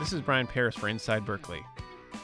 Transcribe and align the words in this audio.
This 0.00 0.14
is 0.14 0.22
Brian 0.22 0.46
Paris 0.46 0.74
for 0.74 0.88
Inside 0.88 1.26
Berklee. 1.26 1.62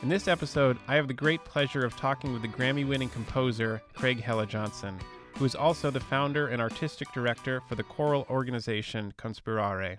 In 0.02 0.08
this 0.08 0.28
episode, 0.28 0.78
I 0.88 0.94
have 0.94 1.08
the 1.08 1.12
great 1.12 1.44
pleasure 1.44 1.84
of 1.84 1.94
talking 1.94 2.32
with 2.32 2.40
the 2.40 2.48
Grammy 2.48 2.88
winning 2.88 3.10
composer 3.10 3.82
Craig 3.92 4.18
Hella 4.18 4.46
Johnson, 4.46 4.98
who 5.34 5.44
is 5.44 5.54
also 5.54 5.90
the 5.90 6.00
founder 6.00 6.48
and 6.48 6.62
artistic 6.62 7.12
director 7.12 7.60
for 7.68 7.74
the 7.74 7.82
choral 7.82 8.26
organization 8.30 9.12
Conspirare. 9.18 9.98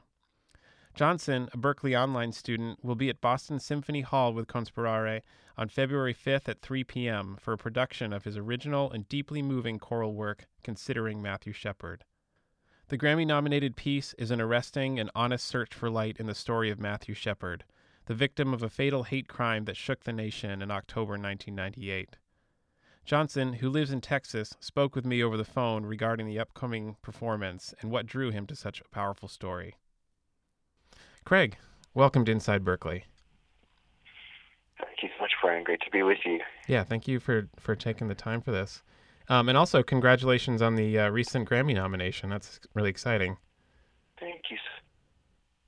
Johnson, 0.96 1.50
a 1.54 1.58
Berklee 1.58 1.96
Online 1.96 2.32
student, 2.32 2.84
will 2.84 2.96
be 2.96 3.10
at 3.10 3.22
Boston 3.22 3.60
Symphony 3.60 4.02
Hall 4.02 4.34
with 4.34 4.48
Conspirare 4.48 5.22
on 5.56 5.70
February 5.70 6.16
5th 6.16 6.50
at 6.50 6.64
3 6.64 6.84
p.m. 6.84 7.38
for 7.40 7.54
a 7.54 7.60
production 7.60 8.12
of 8.12 8.24
his 8.24 8.38
original 8.38 8.92
and 8.92 9.08
deeply 9.08 9.44
moving 9.44 9.78
choral 9.78 10.16
work, 10.16 10.48
Considering 10.64 11.22
Matthew 11.22 11.54
Shepard. 11.54 12.06
The 12.90 12.98
Grammy 12.98 13.28
nominated 13.28 13.76
piece 13.76 14.14
is 14.14 14.32
an 14.32 14.40
arresting 14.40 14.98
and 14.98 15.12
honest 15.14 15.46
search 15.46 15.74
for 15.74 15.90
light 15.90 16.16
in 16.22 16.26
the 16.26 16.34
story 16.34 16.70
of 16.70 16.80
Matthew 16.80 17.14
Shepard, 17.14 17.66
the 18.08 18.14
victim 18.14 18.54
of 18.54 18.64
a 18.64 18.70
fatal 18.70 19.04
hate 19.04 19.28
crime 19.28 19.66
that 19.66 19.78
shook 19.78 20.04
the 20.04 20.14
nation 20.14 20.62
in 20.62 20.72
October 20.72 21.12
1998. 21.12 22.16
Johnson, 23.06 23.54
who 23.54 23.70
lives 23.70 23.92
in 23.92 24.02
Texas, 24.02 24.56
spoke 24.60 24.96
with 24.96 25.06
me 25.06 25.22
over 25.22 25.38
the 25.38 25.46
phone 25.46 25.86
regarding 25.86 26.26
the 26.26 26.40
upcoming 26.40 26.96
performance 27.02 27.74
and 27.82 27.92
what 27.92 28.06
drew 28.06 28.32
him 28.32 28.48
to 28.48 28.56
such 28.56 28.82
a 28.82 28.90
powerful 28.90 29.28
story. 29.28 29.76
Craig, 31.26 31.58
welcome 31.94 32.24
to 32.26 32.32
Inside 32.32 32.64
Berklee. 32.64 33.04
Thank 34.80 35.04
you 35.04 35.10
so 35.18 35.22
much, 35.22 35.32
Brian. 35.42 35.64
Great 35.64 35.82
to 35.82 35.92
be 35.92 36.04
with 36.04 36.20
you. 36.26 36.40
Yeah, 36.68 36.84
thank 36.84 37.08
you 37.08 37.20
for 37.20 37.50
for 37.58 37.76
taking 37.76 38.08
the 38.08 38.16
time 38.16 38.42
for 38.42 38.52
this. 38.52 38.84
Um, 39.28 39.50
and 39.50 39.58
also, 39.58 39.84
congratulations 39.84 40.62
on 40.62 40.76
the 40.76 40.98
uh, 40.98 41.10
recent 41.10 41.50
Grammy 41.50 41.74
nomination. 41.76 42.30
That's 42.30 42.62
really 42.74 42.90
exciting. 42.90 43.38
Thank 44.20 44.44
you. 44.50 44.58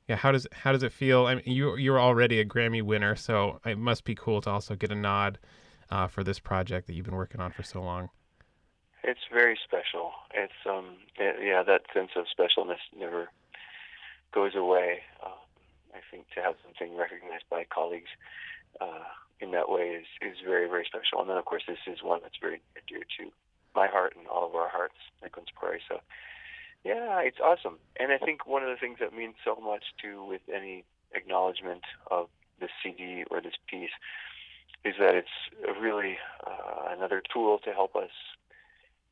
Yeah, 0.10 0.16
how 0.16 0.32
does 0.32 0.48
how 0.52 0.72
does 0.72 0.82
it 0.82 0.92
feel? 0.92 1.28
I 1.28 1.36
mean, 1.36 1.44
you 1.46 1.76
you're 1.76 2.00
already 2.00 2.40
a 2.40 2.46
Grammy 2.46 2.82
winner, 2.82 3.16
so 3.16 3.62
it 3.64 3.78
must 3.78 4.06
be 4.06 4.16
cool 4.16 4.42
to 4.42 4.50
also 4.50 4.76
get 4.76 4.92
a 4.92 4.96
nod 4.96 5.38
uh, 5.92 6.08
for 6.08 6.24
this 6.24 6.40
project 6.40 6.88
that 6.88 6.94
you've 6.94 7.06
been 7.06 7.16
working 7.16 7.40
on 7.40 7.52
for 7.52 7.62
so 7.62 7.80
long. 7.80 8.10
It's 9.04 9.20
very 9.32 9.58
special. 9.64 10.12
It's 10.34 10.66
um 10.68 10.98
yeah, 11.20 11.62
that 11.62 11.82
sense 11.94 12.10
of 12.16 12.26
specialness 12.26 12.82
never 12.98 13.30
goes 14.34 14.56
away. 14.56 15.02
Uh, 15.24 15.38
I 15.94 16.00
think 16.10 16.26
to 16.34 16.42
have 16.42 16.56
something 16.66 16.98
recognized 16.98 17.46
by 17.52 17.66
colleagues 17.72 18.10
uh, 18.82 19.06
in 19.40 19.52
that 19.52 19.70
way 19.70 19.90
is 20.02 20.08
is 20.22 20.38
very 20.44 20.68
very 20.68 20.86
special. 20.86 21.22
And 21.22 21.30
then 21.30 21.38
of 21.38 21.46
course 21.46 21.64
this 21.68 21.86
is 21.86 22.02
one 22.02 22.22
that's 22.24 22.42
very 22.42 22.62
dear 22.88 23.06
to 23.20 23.32
my 23.76 23.86
heart 23.86 24.16
and 24.18 24.28
all 24.28 24.48
of 24.48 24.56
our 24.56 24.70
hearts 24.70 24.98
at 25.24 25.32
Conspirare. 25.32 25.80
So, 25.88 26.02
yeah, 26.84 27.20
it's 27.20 27.40
awesome. 27.44 27.78
And 28.00 28.12
I 28.12 28.18
think 28.18 28.48
one 28.48 28.64
of 28.64 28.70
the 28.70 28.78
things 28.78 28.98
that 29.00 29.14
means 29.14 29.36
so 29.44 29.56
much 29.56 29.84
too 30.02 30.24
with 30.24 30.42
any 30.54 30.86
acknowledgement 31.14 31.84
of 32.10 32.28
this 32.60 32.70
CD 32.84 33.24
or 33.30 33.42
this 33.42 33.54
piece 33.68 33.92
is 34.86 34.96
that 35.00 35.16
it's 35.16 35.28
really 35.82 36.18
uh, 36.46 36.94
another 36.96 37.22
tool 37.34 37.60
to 37.66 37.72
help 37.72 37.96
us, 37.96 38.12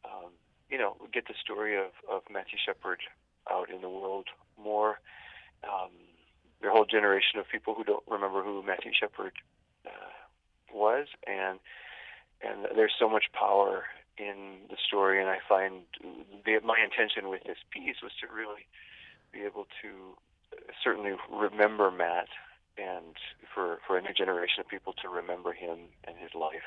um, 0.05 0.31
you 0.69 0.77
know, 0.77 0.95
get 1.13 1.27
the 1.27 1.33
story 1.41 1.77
of, 1.77 1.91
of 2.09 2.21
Matthew 2.31 2.57
Shepard 2.63 2.99
out 3.51 3.69
in 3.69 3.81
the 3.81 3.89
world 3.89 4.27
more. 4.61 4.99
Um, 5.63 5.91
a 6.63 6.69
whole 6.69 6.85
generation 6.85 7.39
of 7.39 7.47
people 7.51 7.73
who 7.75 7.83
don't 7.83 8.03
remember 8.07 8.43
who 8.43 8.63
Matthew 8.63 8.91
Shepard 8.97 9.33
uh, 9.85 10.73
was, 10.73 11.07
and 11.27 11.59
and 12.41 12.67
there's 12.75 12.93
so 12.99 13.09
much 13.09 13.25
power 13.33 13.83
in 14.17 14.67
the 14.69 14.77
story, 14.85 15.21
and 15.21 15.29
I 15.29 15.37
find 15.47 15.83
the, 16.45 16.59
my 16.63 16.77
intention 16.83 17.29
with 17.29 17.43
this 17.43 17.61
piece 17.71 17.97
was 18.01 18.11
to 18.21 18.27
really 18.27 18.65
be 19.31 19.41
able 19.41 19.67
to 19.81 20.17
certainly 20.83 21.13
remember 21.31 21.91
Matt, 21.91 22.27
and 22.77 23.15
for 23.53 23.79
for 23.85 23.97
a 23.97 24.01
new 24.01 24.13
generation 24.13 24.61
of 24.61 24.67
people 24.67 24.93
to 25.01 25.09
remember 25.09 25.53
him 25.53 25.89
and 26.05 26.17
his 26.17 26.33
life, 26.33 26.65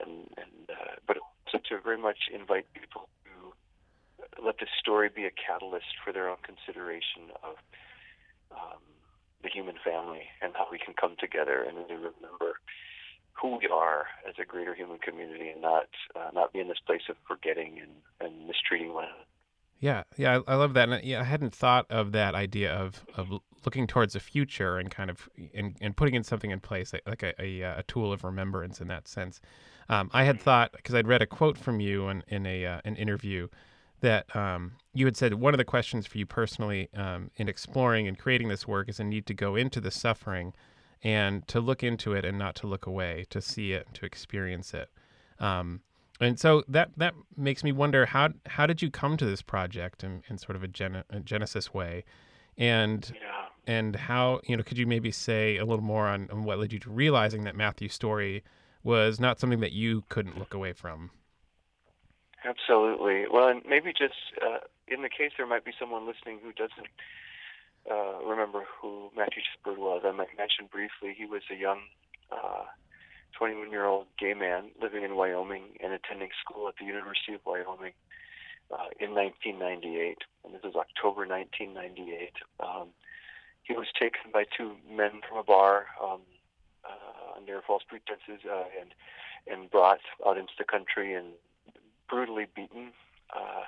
and 0.00 0.28
and 0.36 0.70
uh, 0.70 0.94
but 1.06 1.18
also 1.18 1.58
to 1.68 1.80
very 1.82 1.98
much 1.98 2.28
invite 2.32 2.66
people 2.74 3.08
to 3.24 4.42
let 4.42 4.58
this 4.58 4.70
story 4.78 5.08
be 5.08 5.24
a 5.24 5.30
catalyst 5.30 5.96
for 6.04 6.12
their 6.12 6.28
own 6.28 6.38
consideration 6.42 7.32
of 7.42 7.56
um, 8.52 8.82
the 9.42 9.48
human 9.48 9.76
family 9.84 10.26
and 10.42 10.52
how 10.54 10.66
we 10.70 10.78
can 10.78 10.94
come 10.94 11.16
together 11.18 11.62
and 11.62 11.76
really 11.76 11.94
remember 11.94 12.58
who 13.40 13.58
we 13.58 13.68
are 13.72 14.06
as 14.28 14.34
a 14.40 14.44
greater 14.44 14.74
human 14.74 14.98
community 14.98 15.50
and 15.50 15.60
not 15.60 15.88
uh, 16.14 16.30
not 16.32 16.52
be 16.52 16.60
in 16.60 16.68
this 16.68 16.78
place 16.86 17.02
of 17.08 17.16
forgetting 17.28 17.80
and, 17.80 17.92
and 18.20 18.46
mistreating 18.46 18.92
one 18.92 19.04
another. 19.04 19.24
Yeah, 19.78 20.04
yeah, 20.16 20.38
I, 20.46 20.52
I 20.52 20.54
love 20.56 20.74
that. 20.74 20.88
And 20.88 21.04
yeah, 21.04 21.20
I 21.20 21.24
hadn't 21.24 21.54
thought 21.54 21.86
of 21.90 22.12
that 22.12 22.34
idea 22.34 22.72
of, 22.72 23.04
of 23.14 23.28
looking 23.64 23.86
towards 23.86 24.14
the 24.14 24.20
future 24.20 24.78
and 24.78 24.90
kind 24.90 25.10
of 25.10 25.28
and, 25.54 25.76
and 25.80 25.96
putting 25.96 26.14
in 26.14 26.24
something 26.24 26.50
in 26.50 26.60
place 26.60 26.92
like 27.06 27.22
a, 27.22 27.34
a, 27.40 27.60
a 27.60 27.82
tool 27.86 28.12
of 28.12 28.24
remembrance 28.24 28.80
in 28.80 28.88
that 28.88 29.06
sense. 29.06 29.40
Um, 29.88 30.10
I 30.12 30.24
had 30.24 30.40
thought 30.40 30.72
because 30.72 30.94
I'd 30.94 31.06
read 31.06 31.22
a 31.22 31.26
quote 31.26 31.58
from 31.58 31.80
you 31.80 32.08
in, 32.08 32.22
in 32.28 32.46
a 32.46 32.64
uh, 32.64 32.80
an 32.84 32.96
interview 32.96 33.48
that 34.00 34.34
um, 34.34 34.72
you 34.94 35.04
had 35.04 35.16
said 35.16 35.34
one 35.34 35.54
of 35.54 35.58
the 35.58 35.64
questions 35.64 36.06
for 36.06 36.18
you 36.18 36.26
personally 36.26 36.88
um, 36.94 37.30
in 37.36 37.48
exploring 37.48 38.06
and 38.08 38.18
creating 38.18 38.48
this 38.48 38.66
work 38.66 38.88
is 38.88 39.00
a 39.00 39.04
need 39.04 39.26
to 39.26 39.34
go 39.34 39.56
into 39.56 39.80
the 39.80 39.90
suffering 39.90 40.54
and 41.02 41.46
to 41.48 41.60
look 41.60 41.82
into 41.82 42.12
it 42.12 42.24
and 42.24 42.38
not 42.38 42.54
to 42.56 42.66
look 42.66 42.86
away, 42.86 43.26
to 43.30 43.40
see 43.40 43.72
it, 43.72 43.86
to 43.94 44.06
experience 44.06 44.74
it. 44.74 44.90
Um, 45.38 45.80
and 46.20 46.40
so 46.40 46.64
that 46.68 46.90
that 46.96 47.14
makes 47.36 47.62
me 47.62 47.72
wonder 47.72 48.06
how 48.06 48.30
how 48.46 48.66
did 48.66 48.80
you 48.80 48.90
come 48.90 49.16
to 49.18 49.26
this 49.26 49.42
project 49.42 50.02
in, 50.02 50.22
in 50.28 50.38
sort 50.38 50.56
of 50.56 50.62
a, 50.62 50.68
gen, 50.68 51.04
a 51.10 51.20
genesis 51.20 51.74
way, 51.74 52.04
and 52.56 53.12
yeah. 53.14 53.46
and 53.66 53.96
how 53.96 54.40
you 54.44 54.56
know 54.56 54.62
could 54.62 54.78
you 54.78 54.86
maybe 54.86 55.10
say 55.10 55.58
a 55.58 55.64
little 55.64 55.84
more 55.84 56.06
on, 56.06 56.28
on 56.30 56.44
what 56.44 56.58
led 56.58 56.72
you 56.72 56.78
to 56.80 56.90
realizing 56.90 57.44
that 57.44 57.54
Matthew's 57.54 57.92
story 57.92 58.42
was 58.82 59.20
not 59.20 59.38
something 59.38 59.60
that 59.60 59.72
you 59.72 60.04
couldn't 60.08 60.38
look 60.38 60.54
away 60.54 60.72
from? 60.72 61.10
Absolutely. 62.44 63.24
Well, 63.30 63.48
and 63.48 63.62
maybe 63.68 63.92
just 63.92 64.14
uh, 64.40 64.58
in 64.88 65.02
the 65.02 65.08
case 65.08 65.32
there 65.36 65.46
might 65.46 65.64
be 65.64 65.72
someone 65.78 66.06
listening 66.06 66.38
who 66.42 66.52
doesn't 66.52 66.86
uh, 67.90 68.24
remember 68.24 68.64
who 68.80 69.10
Matthew 69.16 69.42
Shepard 69.42 69.78
was. 69.78 70.02
I 70.04 70.12
might 70.12 70.36
mention 70.36 70.66
briefly 70.70 71.14
he 71.16 71.26
was 71.26 71.42
a 71.50 71.56
young 71.56 71.80
21 73.38 73.74
uh, 73.74 74.04
gay 74.18 74.34
man 74.34 74.70
living 74.80 75.04
in 75.04 75.16
Wyoming 75.16 75.76
and 75.82 75.92
attending 75.92 76.30
school 76.40 76.68
at 76.68 76.74
the 76.78 76.84
University 76.84 77.34
of 77.34 77.40
Wyoming 77.44 77.92
uh, 78.72 78.90
in 78.98 79.14
1998. 79.14 80.18
And 80.44 80.54
this 80.54 80.64
is 80.64 80.74
October 80.74 81.26
1998. 81.26 82.32
Um, 82.60 82.88
he 83.62 83.74
was 83.74 83.86
taken 83.98 84.30
by 84.32 84.44
two 84.56 84.72
men 84.90 85.20
from 85.28 85.38
a 85.38 85.44
bar 85.44 85.86
um, 86.02 86.20
uh, 86.84 87.36
under 87.36 87.60
false 87.66 87.82
pretenses 87.86 88.46
uh, 88.48 88.64
and 88.80 88.94
and 89.48 89.70
brought 89.70 90.00
out 90.26 90.36
into 90.36 90.52
the 90.58 90.64
country 90.64 91.14
and 91.14 91.28
brutally 92.08 92.46
beaten 92.54 92.90
uh, 93.34 93.62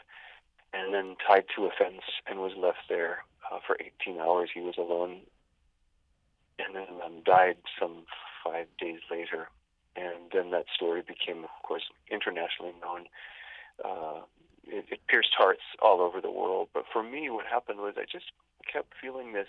and 0.72 0.92
then 0.92 1.16
tied 1.26 1.44
to 1.56 1.64
a 1.64 1.70
fence 1.70 2.02
and 2.26 2.40
was 2.40 2.52
left 2.56 2.88
there 2.88 3.24
uh, 3.50 3.58
for 3.66 3.76
18 3.80 4.20
hours. 4.20 4.50
He 4.52 4.60
was 4.60 4.74
alone, 4.78 5.20
and 6.58 6.74
then 6.74 7.00
um, 7.04 7.22
died 7.24 7.56
some 7.80 8.04
five 8.44 8.66
days 8.78 9.00
later. 9.10 9.48
And 9.96 10.30
then 10.32 10.50
that 10.50 10.66
story 10.74 11.02
became, 11.02 11.44
of 11.44 11.50
course, 11.62 11.84
internationally 12.10 12.74
known. 12.80 13.06
Uh, 13.84 14.22
it, 14.66 14.84
it 14.90 15.00
pierced 15.08 15.34
hearts 15.36 15.62
all 15.82 16.00
over 16.00 16.20
the 16.20 16.30
world. 16.30 16.68
But 16.72 16.84
for 16.92 17.02
me, 17.02 17.30
what 17.30 17.46
happened 17.46 17.80
was 17.80 17.94
I 17.96 18.04
just 18.04 18.30
kept 18.70 18.92
feeling 19.00 19.32
this 19.32 19.48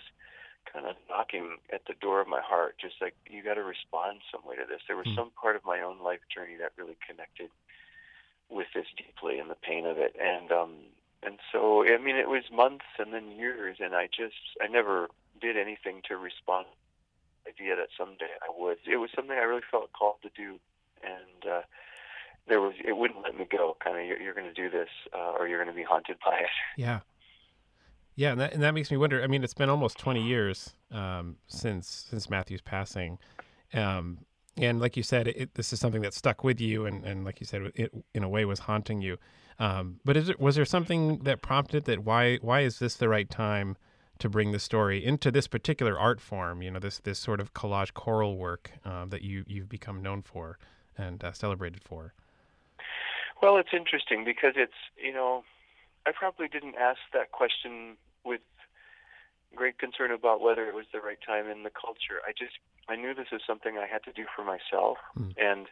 kind 0.70 0.86
of 0.86 0.96
knocking 1.08 1.56
at 1.72 1.82
the 1.86 1.94
door 2.00 2.20
of 2.20 2.28
my 2.28 2.40
heart, 2.40 2.76
just 2.80 2.94
like 3.00 3.14
you 3.28 3.42
got 3.42 3.54
to 3.54 3.62
respond 3.62 4.20
some 4.30 4.42
way 4.44 4.56
to 4.56 4.64
this. 4.68 4.80
There 4.86 4.96
was 4.96 5.06
mm. 5.06 5.16
some 5.16 5.30
part 5.40 5.56
of 5.56 5.64
my 5.64 5.80
own 5.80 6.02
life 6.02 6.20
journey 6.32 6.56
that 6.60 6.72
really 6.76 6.96
connected 7.06 7.50
with 8.50 8.66
this 8.74 8.86
deeply 8.96 9.38
and 9.38 9.48
the 9.48 9.56
pain 9.62 9.86
of 9.86 9.98
it. 9.98 10.16
And 10.20 10.50
um, 10.50 10.72
and 11.22 11.38
so 11.52 11.84
I 11.84 11.98
mean 11.98 12.16
it 12.16 12.28
was 12.28 12.44
months 12.52 12.86
and 12.98 13.12
then 13.12 13.30
years, 13.30 13.78
and 13.80 13.94
I 13.94 14.06
just 14.06 14.36
I 14.62 14.66
never 14.66 15.08
did 15.40 15.56
anything 15.56 16.02
to 16.08 16.16
respond. 16.16 16.66
To 16.66 16.76
idea 17.50 17.76
that 17.76 17.88
someday 17.96 18.30
I 18.42 18.50
would. 18.56 18.78
It 18.86 18.96
was 18.96 19.10
something 19.14 19.36
I 19.36 19.42
really 19.42 19.62
felt 19.70 19.92
called 19.92 20.16
to 20.22 20.30
do, 20.36 20.58
and 21.02 21.52
uh, 21.52 21.62
there 22.48 22.60
was 22.60 22.74
it 22.84 22.96
wouldn't 22.96 23.22
let 23.22 23.36
me 23.36 23.46
go. 23.50 23.76
Kind 23.82 23.98
of 23.98 24.06
you're, 24.06 24.20
you're 24.20 24.34
going 24.34 24.52
to 24.52 24.54
do 24.54 24.70
this, 24.70 24.88
uh, 25.14 25.32
or 25.38 25.48
you're 25.48 25.62
going 25.62 25.74
to 25.74 25.78
be 25.78 25.84
haunted 25.84 26.16
by 26.24 26.36
it. 26.36 26.50
Yeah. 26.76 27.00
Yeah, 28.16 28.32
and 28.32 28.40
that, 28.40 28.52
and 28.52 28.62
that 28.62 28.74
makes 28.74 28.90
me 28.90 28.98
wonder. 28.98 29.22
I 29.22 29.28
mean, 29.28 29.42
it's 29.42 29.54
been 29.54 29.70
almost 29.70 29.96
20 29.96 30.22
years 30.22 30.74
um, 30.90 31.36
since 31.46 32.06
since 32.10 32.28
Matthew's 32.28 32.60
passing, 32.60 33.18
um, 33.72 34.18
and 34.62 34.80
like 34.80 34.96
you 34.96 35.02
said, 35.02 35.28
it, 35.28 35.54
this 35.54 35.72
is 35.72 35.80
something 35.80 36.02
that 36.02 36.14
stuck 36.14 36.44
with 36.44 36.60
you, 36.60 36.86
and, 36.86 37.04
and 37.04 37.24
like 37.24 37.40
you 37.40 37.46
said, 37.46 37.72
it 37.74 37.92
in 38.14 38.22
a 38.22 38.28
way 38.28 38.44
was 38.44 38.60
haunting 38.60 39.00
you. 39.00 39.18
Um, 39.58 40.00
but 40.04 40.16
is 40.16 40.28
it, 40.28 40.40
was 40.40 40.56
there 40.56 40.64
something 40.64 41.18
that 41.24 41.42
prompted 41.42 41.84
that? 41.84 42.00
Why 42.04 42.36
why 42.36 42.60
is 42.60 42.78
this 42.78 42.96
the 42.96 43.08
right 43.08 43.28
time 43.28 43.76
to 44.18 44.28
bring 44.28 44.52
the 44.52 44.58
story 44.58 45.04
into 45.04 45.30
this 45.30 45.46
particular 45.46 45.98
art 45.98 46.20
form? 46.20 46.62
You 46.62 46.70
know, 46.70 46.78
this 46.78 46.98
this 46.98 47.18
sort 47.18 47.40
of 47.40 47.52
collage 47.52 47.92
choral 47.92 48.36
work 48.36 48.72
uh, 48.84 49.04
that 49.06 49.22
you 49.22 49.44
you've 49.46 49.68
become 49.68 50.02
known 50.02 50.22
for 50.22 50.58
and 50.96 51.22
uh, 51.22 51.32
celebrated 51.32 51.82
for. 51.84 52.14
Well, 53.42 53.56
it's 53.58 53.74
interesting 53.74 54.24
because 54.24 54.54
it's 54.56 54.72
you 54.96 55.12
know, 55.12 55.44
I 56.06 56.12
probably 56.12 56.48
didn't 56.48 56.76
ask 56.76 57.00
that 57.12 57.32
question 57.32 57.96
with 58.24 58.40
great 59.54 59.78
concern 59.78 60.10
about 60.10 60.40
whether 60.40 60.66
it 60.66 60.74
was 60.74 60.86
the 60.92 61.00
right 61.00 61.18
time 61.26 61.48
in 61.48 61.62
the 61.62 61.70
culture. 61.70 62.22
I 62.26 62.32
just 62.32 62.58
I 62.88 62.96
knew 62.96 63.14
this 63.14 63.30
was 63.32 63.42
something 63.46 63.78
I 63.78 63.86
had 63.86 64.02
to 64.04 64.12
do 64.12 64.24
for 64.34 64.44
myself, 64.44 64.98
mm. 65.18 65.34
and 65.38 65.66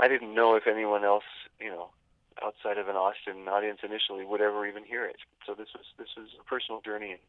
I 0.00 0.08
didn't 0.08 0.34
know 0.34 0.56
if 0.56 0.66
anyone 0.66 1.04
else, 1.04 1.28
you 1.60 1.70
know, 1.70 1.90
outside 2.42 2.78
of 2.78 2.88
an 2.88 2.96
Austin 2.96 3.48
audience 3.48 3.80
initially 3.82 4.24
would 4.24 4.40
ever 4.40 4.66
even 4.66 4.84
hear 4.84 5.04
it. 5.04 5.16
So 5.46 5.54
this 5.54 5.68
was 5.74 5.84
this 5.98 6.08
was 6.16 6.28
a 6.40 6.44
personal 6.44 6.80
journey, 6.80 7.12
and 7.12 7.20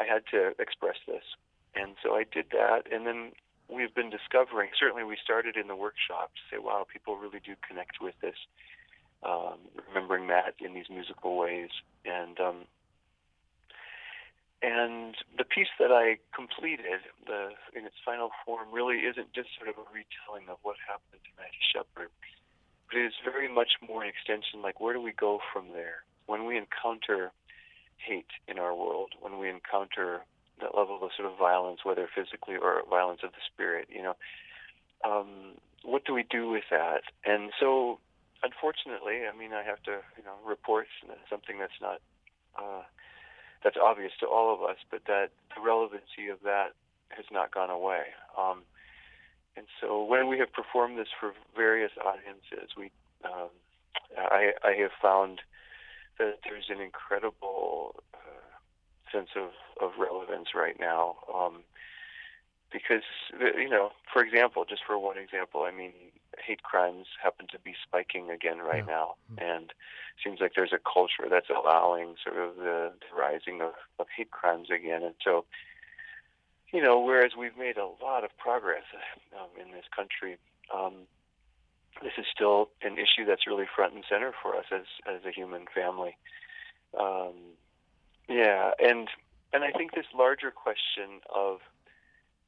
I 0.00 0.04
had 0.04 0.24
to 0.32 0.54
express 0.60 0.96
this, 1.06 1.24
and 1.74 1.94
so 2.02 2.14
I 2.14 2.24
did 2.24 2.46
that, 2.52 2.92
and 2.92 3.06
then 3.06 3.32
we've 3.68 3.94
been 3.94 4.10
discovering. 4.10 4.70
Certainly, 4.78 5.04
we 5.04 5.16
started 5.22 5.56
in 5.56 5.68
the 5.68 5.76
workshop 5.76 6.32
to 6.34 6.42
say, 6.50 6.58
"Wow, 6.58 6.86
people 6.90 7.16
really 7.16 7.40
do 7.44 7.54
connect 7.66 8.00
with 8.00 8.14
this." 8.20 8.36
Um, 9.22 9.58
remembering 9.86 10.26
that 10.28 10.54
in 10.58 10.74
these 10.74 10.90
musical 10.90 11.38
ways, 11.38 11.70
and 12.04 12.40
um, 12.40 12.56
and 14.62 15.16
the 15.36 15.44
piece 15.44 15.72
that 15.78 15.90
I 15.90 16.18
completed, 16.34 17.02
the 17.26 17.50
in 17.74 17.84
its 17.84 17.96
final 18.04 18.30
form, 18.46 18.68
really 18.72 18.98
isn't 18.98 19.32
just 19.34 19.50
sort 19.58 19.68
of 19.68 19.74
a 19.76 19.86
retelling 19.90 20.48
of 20.48 20.58
what 20.62 20.76
happened 20.86 21.18
to 21.18 21.30
Matthew 21.36 21.66
Shepard, 21.74 22.10
but 22.86 22.96
it 22.96 23.06
is 23.06 23.14
very 23.24 23.52
much 23.52 23.74
more 23.86 24.02
an 24.02 24.08
extension. 24.08 24.62
Like, 24.62 24.78
where 24.80 24.94
do 24.94 25.02
we 25.02 25.12
go 25.12 25.40
from 25.52 25.72
there 25.74 26.06
when 26.26 26.46
we 26.46 26.56
encounter 26.56 27.32
hate 27.98 28.30
in 28.46 28.58
our 28.58 28.74
world? 28.74 29.14
When 29.20 29.38
we 29.38 29.50
encounter 29.50 30.22
that 30.60 30.76
level 30.78 31.02
of 31.02 31.10
sort 31.16 31.26
of 31.26 31.36
violence, 31.36 31.80
whether 31.82 32.06
physically 32.06 32.54
or 32.54 32.82
violence 32.88 33.20
of 33.24 33.32
the 33.32 33.42
spirit, 33.52 33.88
you 33.90 34.02
know, 34.02 34.14
um, 35.04 35.58
what 35.82 36.04
do 36.04 36.14
we 36.14 36.22
do 36.22 36.48
with 36.48 36.64
that? 36.70 37.02
And 37.26 37.50
so, 37.58 37.98
unfortunately, 38.44 39.26
I 39.26 39.36
mean, 39.36 39.52
I 39.52 39.64
have 39.64 39.82
to, 39.90 39.98
you 40.16 40.22
know, 40.22 40.38
report 40.46 40.86
something 41.28 41.58
that's 41.58 41.80
not 41.80 41.98
uh, 42.56 42.82
that's 43.62 43.76
obvious 43.82 44.12
to 44.20 44.26
all 44.26 44.54
of 44.54 44.62
us, 44.62 44.76
but 44.90 45.02
that 45.06 45.30
the 45.54 45.62
relevancy 45.62 46.28
of 46.30 46.38
that 46.44 46.74
has 47.10 47.24
not 47.30 47.52
gone 47.52 47.70
away. 47.70 48.02
Um, 48.38 48.62
and 49.56 49.66
so, 49.80 50.02
when 50.04 50.28
we 50.28 50.38
have 50.38 50.52
performed 50.52 50.98
this 50.98 51.08
for 51.18 51.32
various 51.54 51.92
audiences, 52.02 52.70
we 52.76 52.90
um, 53.24 53.50
I, 54.18 54.52
I 54.64 54.72
have 54.80 54.90
found 55.00 55.40
that 56.18 56.38
there's 56.44 56.70
an 56.70 56.80
incredible 56.80 58.02
uh, 58.14 58.18
sense 59.12 59.30
of, 59.36 59.50
of 59.80 59.92
relevance 59.98 60.48
right 60.54 60.78
now. 60.78 61.16
Um, 61.32 61.62
because, 62.72 63.02
you 63.38 63.68
know, 63.68 63.90
for 64.12 64.22
example, 64.24 64.64
just 64.68 64.82
for 64.86 64.98
one 64.98 65.18
example, 65.18 65.62
I 65.62 65.76
mean, 65.76 65.92
hate 66.44 66.62
crimes 66.62 67.06
happen 67.22 67.46
to 67.52 67.58
be 67.58 67.74
spiking 67.82 68.30
again 68.30 68.58
right 68.58 68.84
yeah. 68.86 68.94
now. 68.94 69.14
Mm-hmm. 69.32 69.44
And 69.44 69.64
it 69.70 70.22
seems 70.22 70.40
like 70.40 70.52
there's 70.54 70.72
a 70.72 70.78
culture 70.78 71.28
that's 71.28 71.50
allowing 71.50 72.16
sort 72.22 72.38
of 72.38 72.56
the, 72.56 72.92
the 73.00 73.16
rising 73.16 73.60
of, 73.60 73.72
of 73.98 74.06
hate 74.16 74.30
crimes 74.30 74.68
again. 74.70 75.02
And 75.02 75.14
so, 75.24 75.44
you 76.72 76.82
know, 76.82 77.00
whereas 77.00 77.32
we've 77.36 77.56
made 77.56 77.76
a 77.76 77.86
lot 78.02 78.24
of 78.24 78.36
progress 78.38 78.84
um, 79.38 79.48
in 79.60 79.72
this 79.72 79.84
country, 79.94 80.38
um, 80.74 80.94
this 82.02 82.12
is 82.16 82.24
still 82.34 82.70
an 82.82 82.94
issue 82.94 83.26
that's 83.26 83.46
really 83.46 83.66
front 83.76 83.94
and 83.94 84.04
center 84.08 84.32
for 84.42 84.56
us 84.56 84.64
as 84.72 84.86
as 85.06 85.24
a 85.26 85.30
human 85.30 85.66
family. 85.74 86.16
Um, 86.98 87.34
yeah, 88.28 88.72
and 88.78 89.08
and 89.52 89.64
I 89.64 89.70
think 89.70 89.92
this 89.92 90.06
larger 90.14 90.50
question 90.50 91.20
of, 91.34 91.60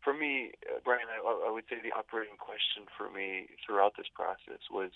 for 0.05 0.13
me, 0.13 0.53
uh, 0.69 0.79
Brian, 0.85 1.09
I, 1.09 1.49
I 1.49 1.51
would 1.51 1.65
say 1.69 1.77
the 1.83 1.97
operating 1.97 2.37
question 2.37 2.85
for 2.97 3.11
me 3.11 3.49
throughout 3.65 3.95
this 3.97 4.07
process 4.15 4.61
was, 4.71 4.91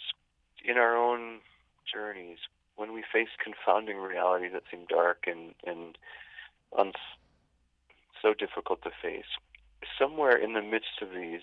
in 0.64 0.76
our 0.76 0.94
own 0.94 1.40
journeys, 1.90 2.38
when 2.76 2.92
we 2.92 3.02
face 3.02 3.28
confounding 3.42 3.96
realities 3.96 4.52
that 4.52 4.62
seem 4.70 4.84
dark 4.88 5.24
and 5.26 5.54
and 5.64 5.98
un- 6.76 6.92
so 8.22 8.34
difficult 8.34 8.82
to 8.82 8.90
face, 9.02 9.32
somewhere 9.98 10.36
in 10.36 10.52
the 10.52 10.62
midst 10.62 11.00
of 11.02 11.10
these 11.10 11.42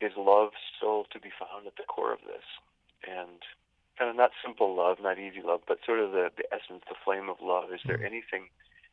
is 0.00 0.12
love 0.16 0.50
still 0.76 1.04
to 1.12 1.20
be 1.20 1.30
found 1.38 1.66
at 1.66 1.76
the 1.76 1.84
core 1.84 2.12
of 2.12 2.20
this, 2.26 2.46
and 3.06 3.42
kind 3.98 4.10
of 4.10 4.16
not 4.16 4.30
simple 4.44 4.74
love, 4.74 4.98
not 5.00 5.18
easy 5.18 5.42
love, 5.44 5.60
but 5.68 5.78
sort 5.86 6.00
of 6.00 6.10
the, 6.12 6.30
the 6.36 6.44
essence, 6.52 6.82
the 6.88 6.96
flame 7.04 7.28
of 7.28 7.36
love. 7.42 7.72
Is 7.72 7.80
there 7.86 7.96
mm-hmm. 7.96 8.06
anything 8.06 8.48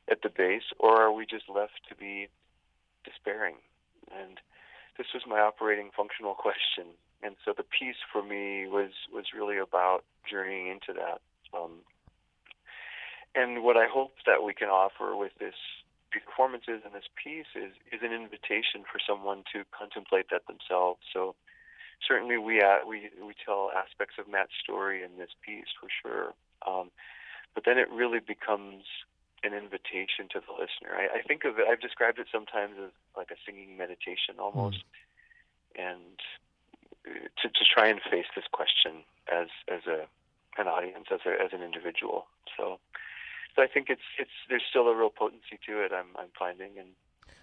at 0.09 0.21
the 0.21 0.29
base, 0.29 0.69
or 0.79 1.01
are 1.01 1.11
we 1.11 1.25
just 1.25 1.49
left 1.49 1.81
to 1.89 1.95
be 1.95 2.27
despairing? 3.03 3.55
And 4.11 4.39
this 4.97 5.07
was 5.13 5.23
my 5.27 5.39
operating 5.39 5.89
functional 5.95 6.33
question. 6.45 6.93
And 7.23 7.35
so 7.45 7.53
the 7.55 7.63
piece 7.63 8.01
for 8.11 8.23
me 8.23 8.67
was 8.67 8.91
was 9.13 9.25
really 9.35 9.57
about 9.57 10.03
journeying 10.29 10.67
into 10.67 10.93
that. 10.93 11.21
Um, 11.53 11.85
and 13.35 13.63
what 13.63 13.77
I 13.77 13.87
hope 13.87 14.13
that 14.25 14.43
we 14.43 14.53
can 14.53 14.69
offer 14.69 15.15
with 15.15 15.31
this 15.39 15.55
performances 16.11 16.81
and 16.83 16.93
this 16.93 17.07
piece 17.15 17.49
is 17.55 17.71
is 17.91 18.01
an 18.03 18.11
invitation 18.11 18.83
for 18.83 18.99
someone 18.99 19.43
to 19.53 19.63
contemplate 19.71 20.27
that 20.31 20.47
themselves. 20.47 20.99
So 21.13 21.35
certainly 22.05 22.37
we 22.37 22.61
uh, 22.61 22.83
we 22.87 23.09
we 23.21 23.33
tell 23.45 23.71
aspects 23.75 24.15
of 24.19 24.27
Matt's 24.27 24.57
story 24.61 25.03
in 25.03 25.17
this 25.17 25.31
piece 25.45 25.71
for 25.79 25.87
sure. 25.89 26.33
Um, 26.67 26.91
but 27.53 27.65
then 27.65 27.77
it 27.77 27.89
really 27.89 28.19
becomes 28.19 28.83
an 29.43 29.53
invitation 29.53 30.29
to 30.31 30.39
the 30.39 30.53
listener. 30.53 30.93
I, 30.93 31.19
I, 31.19 31.21
think 31.21 31.45
of 31.45 31.57
it. 31.57 31.65
I've 31.69 31.81
described 31.81 32.19
it 32.19 32.27
sometimes 32.31 32.75
as 32.77 32.91
like 33.17 33.31
a 33.31 33.39
singing 33.45 33.77
meditation 33.77 34.37
almost, 34.39 34.83
mm. 35.77 35.91
and 35.91 36.17
uh, 37.07 37.27
to 37.41 37.49
to 37.49 37.63
try 37.65 37.87
and 37.87 37.99
face 38.01 38.29
this 38.35 38.45
question 38.51 39.03
as 39.31 39.47
as 39.67 39.81
a 39.87 40.05
an 40.59 40.67
audience 40.67 41.07
as 41.11 41.21
a 41.25 41.41
as 41.41 41.53
an 41.53 41.61
individual. 41.61 42.27
So, 42.57 42.79
so 43.55 43.63
I 43.63 43.67
think 43.67 43.89
it's 43.89 44.05
it's 44.19 44.37
there's 44.49 44.63
still 44.69 44.87
a 44.87 44.95
real 44.95 45.09
potency 45.09 45.57
to 45.67 45.81
it. 45.83 45.91
I'm 45.91 46.13
I'm 46.17 46.29
finding 46.37 46.77
and 46.77 46.89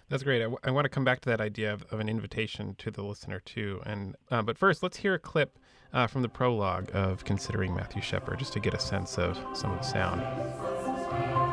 that's 0.09 0.23
great. 0.23 0.41
I, 0.41 0.45
w- 0.45 0.57
I 0.63 0.71
want 0.71 0.85
to 0.85 0.89
come 0.89 1.03
back 1.03 1.21
to 1.21 1.29
that 1.29 1.39
idea 1.39 1.71
of, 1.71 1.83
of 1.91 1.99
an 1.99 2.09
invitation 2.09 2.75
to 2.79 2.89
the 2.89 3.03
listener 3.03 3.39
too. 3.39 3.81
And 3.85 4.15
uh, 4.31 4.41
but 4.41 4.57
first, 4.57 4.81
let's 4.81 4.97
hear 4.97 5.13
a 5.13 5.19
clip 5.19 5.59
uh, 5.93 6.07
from 6.07 6.23
the 6.23 6.29
prologue 6.29 6.89
of 6.93 7.23
considering 7.25 7.75
Matthew 7.75 8.01
Shepard, 8.01 8.39
just 8.39 8.53
to 8.53 8.59
get 8.59 8.73
a 8.73 8.79
sense 8.79 9.17
of 9.17 9.37
some 9.53 9.71
of 9.71 9.77
the 9.79 9.85
sound. 9.85 11.48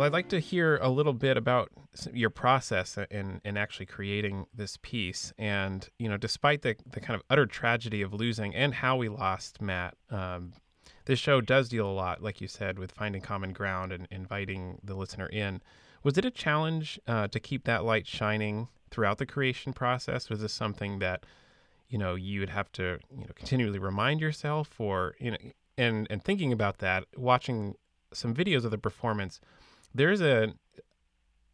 Well, 0.00 0.06
I'd 0.06 0.14
like 0.14 0.30
to 0.30 0.40
hear 0.40 0.78
a 0.78 0.88
little 0.88 1.12
bit 1.12 1.36
about 1.36 1.70
your 2.10 2.30
process 2.30 2.96
in, 3.10 3.42
in 3.44 3.58
actually 3.58 3.84
creating 3.84 4.46
this 4.54 4.78
piece. 4.80 5.34
And, 5.36 5.86
you 5.98 6.08
know, 6.08 6.16
despite 6.16 6.62
the, 6.62 6.76
the 6.90 7.00
kind 7.00 7.16
of 7.16 7.22
utter 7.28 7.44
tragedy 7.44 8.00
of 8.00 8.14
losing 8.14 8.54
and 8.54 8.72
how 8.72 8.96
we 8.96 9.10
lost 9.10 9.60
Matt, 9.60 9.96
um, 10.08 10.54
this 11.04 11.18
show 11.18 11.40
does 11.40 11.68
deal 11.68 11.86
a 11.86 11.92
lot, 11.92 12.22
like 12.22 12.40
you 12.40 12.48
said, 12.48 12.78
with 12.78 12.92
finding 12.92 13.22
common 13.22 13.52
ground 13.52 13.92
and 13.92 14.06
inviting 14.10 14.80
the 14.82 14.94
listener 14.94 15.26
in. 15.26 15.60
Was 16.02 16.16
it 16.16 16.24
a 16.24 16.30
challenge 16.30 16.98
uh, 17.06 17.28
to 17.28 17.40
keep 17.40 17.64
that 17.64 17.84
light 17.84 18.06
shining 18.06 18.68
throughout 18.90 19.18
the 19.18 19.26
creation 19.26 19.72
process? 19.72 20.30
Was 20.30 20.40
this 20.40 20.52
something 20.52 20.98
that, 20.98 21.24
you 21.88 21.98
know, 21.98 22.14
you 22.14 22.40
would 22.40 22.50
have 22.50 22.72
to, 22.72 22.98
you 23.10 23.24
know, 23.24 23.32
continually 23.34 23.78
remind 23.78 24.20
yourself 24.20 24.80
or, 24.80 25.14
you 25.18 25.32
know, 25.32 25.36
and, 25.76 26.06
and 26.10 26.22
thinking 26.22 26.52
about 26.52 26.78
that, 26.78 27.04
watching 27.16 27.74
some 28.12 28.34
videos 28.34 28.64
of 28.64 28.70
the 28.70 28.78
performance– 28.78 29.40
there's 29.94 30.20
a 30.20 30.54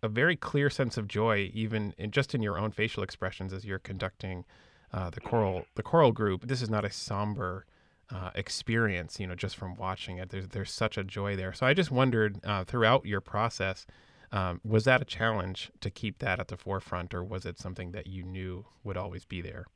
a 0.02 0.08
very 0.08 0.36
clear 0.36 0.70
sense 0.70 0.96
of 0.96 1.08
joy, 1.08 1.50
even 1.54 1.94
in, 1.96 2.10
just 2.10 2.34
in 2.34 2.42
your 2.42 2.58
own 2.58 2.70
facial 2.70 3.02
expressions 3.02 3.52
as 3.52 3.64
you're 3.64 3.78
conducting 3.78 4.44
uh, 4.92 5.10
the 5.10 5.20
choral 5.20 5.64
the 5.74 5.82
choral 5.82 6.12
group. 6.12 6.46
This 6.46 6.62
is 6.62 6.70
not 6.70 6.84
a 6.84 6.90
somber 6.90 7.66
uh, 8.10 8.30
experience, 8.34 9.18
you 9.18 9.26
know, 9.26 9.34
just 9.34 9.56
from 9.56 9.76
watching 9.76 10.18
it. 10.18 10.30
There's 10.30 10.48
there's 10.48 10.72
such 10.72 10.96
a 10.96 11.04
joy 11.04 11.36
there. 11.36 11.52
So 11.52 11.66
I 11.66 11.74
just 11.74 11.90
wondered 11.90 12.40
uh, 12.44 12.64
throughout 12.64 13.04
your 13.04 13.20
process, 13.20 13.86
um, 14.32 14.60
was 14.64 14.84
that 14.84 15.02
a 15.02 15.04
challenge 15.04 15.70
to 15.80 15.90
keep 15.90 16.18
that 16.18 16.38
at 16.38 16.48
the 16.48 16.56
forefront, 16.56 17.14
or 17.14 17.24
was 17.24 17.44
it 17.44 17.58
something 17.58 17.92
that 17.92 18.06
you 18.06 18.22
knew 18.22 18.66
would 18.84 18.96
always 18.96 19.24
be 19.24 19.40
there? 19.40 19.66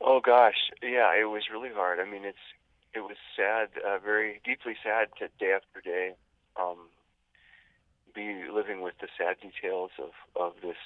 Oh 0.00 0.20
gosh, 0.20 0.70
yeah, 0.82 1.12
it 1.18 1.28
was 1.30 1.44
really 1.52 1.70
hard. 1.74 2.00
I 2.00 2.10
mean, 2.10 2.24
it's 2.24 2.38
it 2.94 3.00
was 3.00 3.16
sad, 3.36 3.68
uh, 3.84 3.98
very 3.98 4.40
deeply 4.44 4.74
sad 4.82 5.08
to 5.18 5.28
day 5.38 5.52
after 5.52 5.80
day 5.80 6.14
um, 6.60 6.88
be 8.14 8.44
living 8.52 8.80
with 8.80 8.94
the 9.00 9.08
sad 9.18 9.36
details 9.40 9.90
of 9.98 10.12
of 10.40 10.52
this 10.62 10.76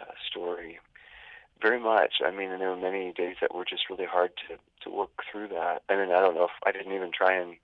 uh, 0.00 0.04
story 0.28 0.78
very 1.62 1.80
much. 1.80 2.14
I 2.24 2.30
mean, 2.30 2.50
and 2.50 2.60
there 2.60 2.70
were 2.70 2.76
many 2.76 3.12
days 3.12 3.36
that 3.40 3.54
were 3.54 3.64
just 3.64 3.88
really 3.88 4.04
hard 4.04 4.32
to 4.48 4.58
to 4.84 4.90
work 4.94 5.22
through 5.30 5.48
that. 5.48 5.82
I 5.88 5.96
mean, 5.96 6.10
I 6.10 6.20
don't 6.20 6.34
know 6.34 6.44
if 6.44 6.58
I 6.66 6.72
didn't 6.72 6.92
even 6.92 7.12
try 7.12 7.34
and 7.34 7.56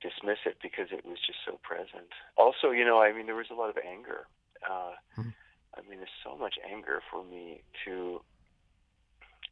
dismiss 0.00 0.38
it 0.46 0.56
because 0.62 0.88
it 0.90 1.04
was 1.04 1.18
just 1.24 1.38
so 1.44 1.58
present. 1.62 2.10
Also, 2.36 2.70
you 2.70 2.84
know, 2.84 3.02
I 3.02 3.12
mean, 3.12 3.26
there 3.26 3.34
was 3.34 3.50
a 3.50 3.54
lot 3.54 3.70
of 3.70 3.76
anger. 3.78 4.26
Uh, 4.62 4.94
mm-hmm. 5.18 5.30
I 5.74 5.80
mean, 5.88 5.98
there's 5.98 6.20
so 6.22 6.36
much 6.36 6.54
anger 6.62 7.02
for 7.10 7.24
me 7.24 7.62
to, 7.84 8.20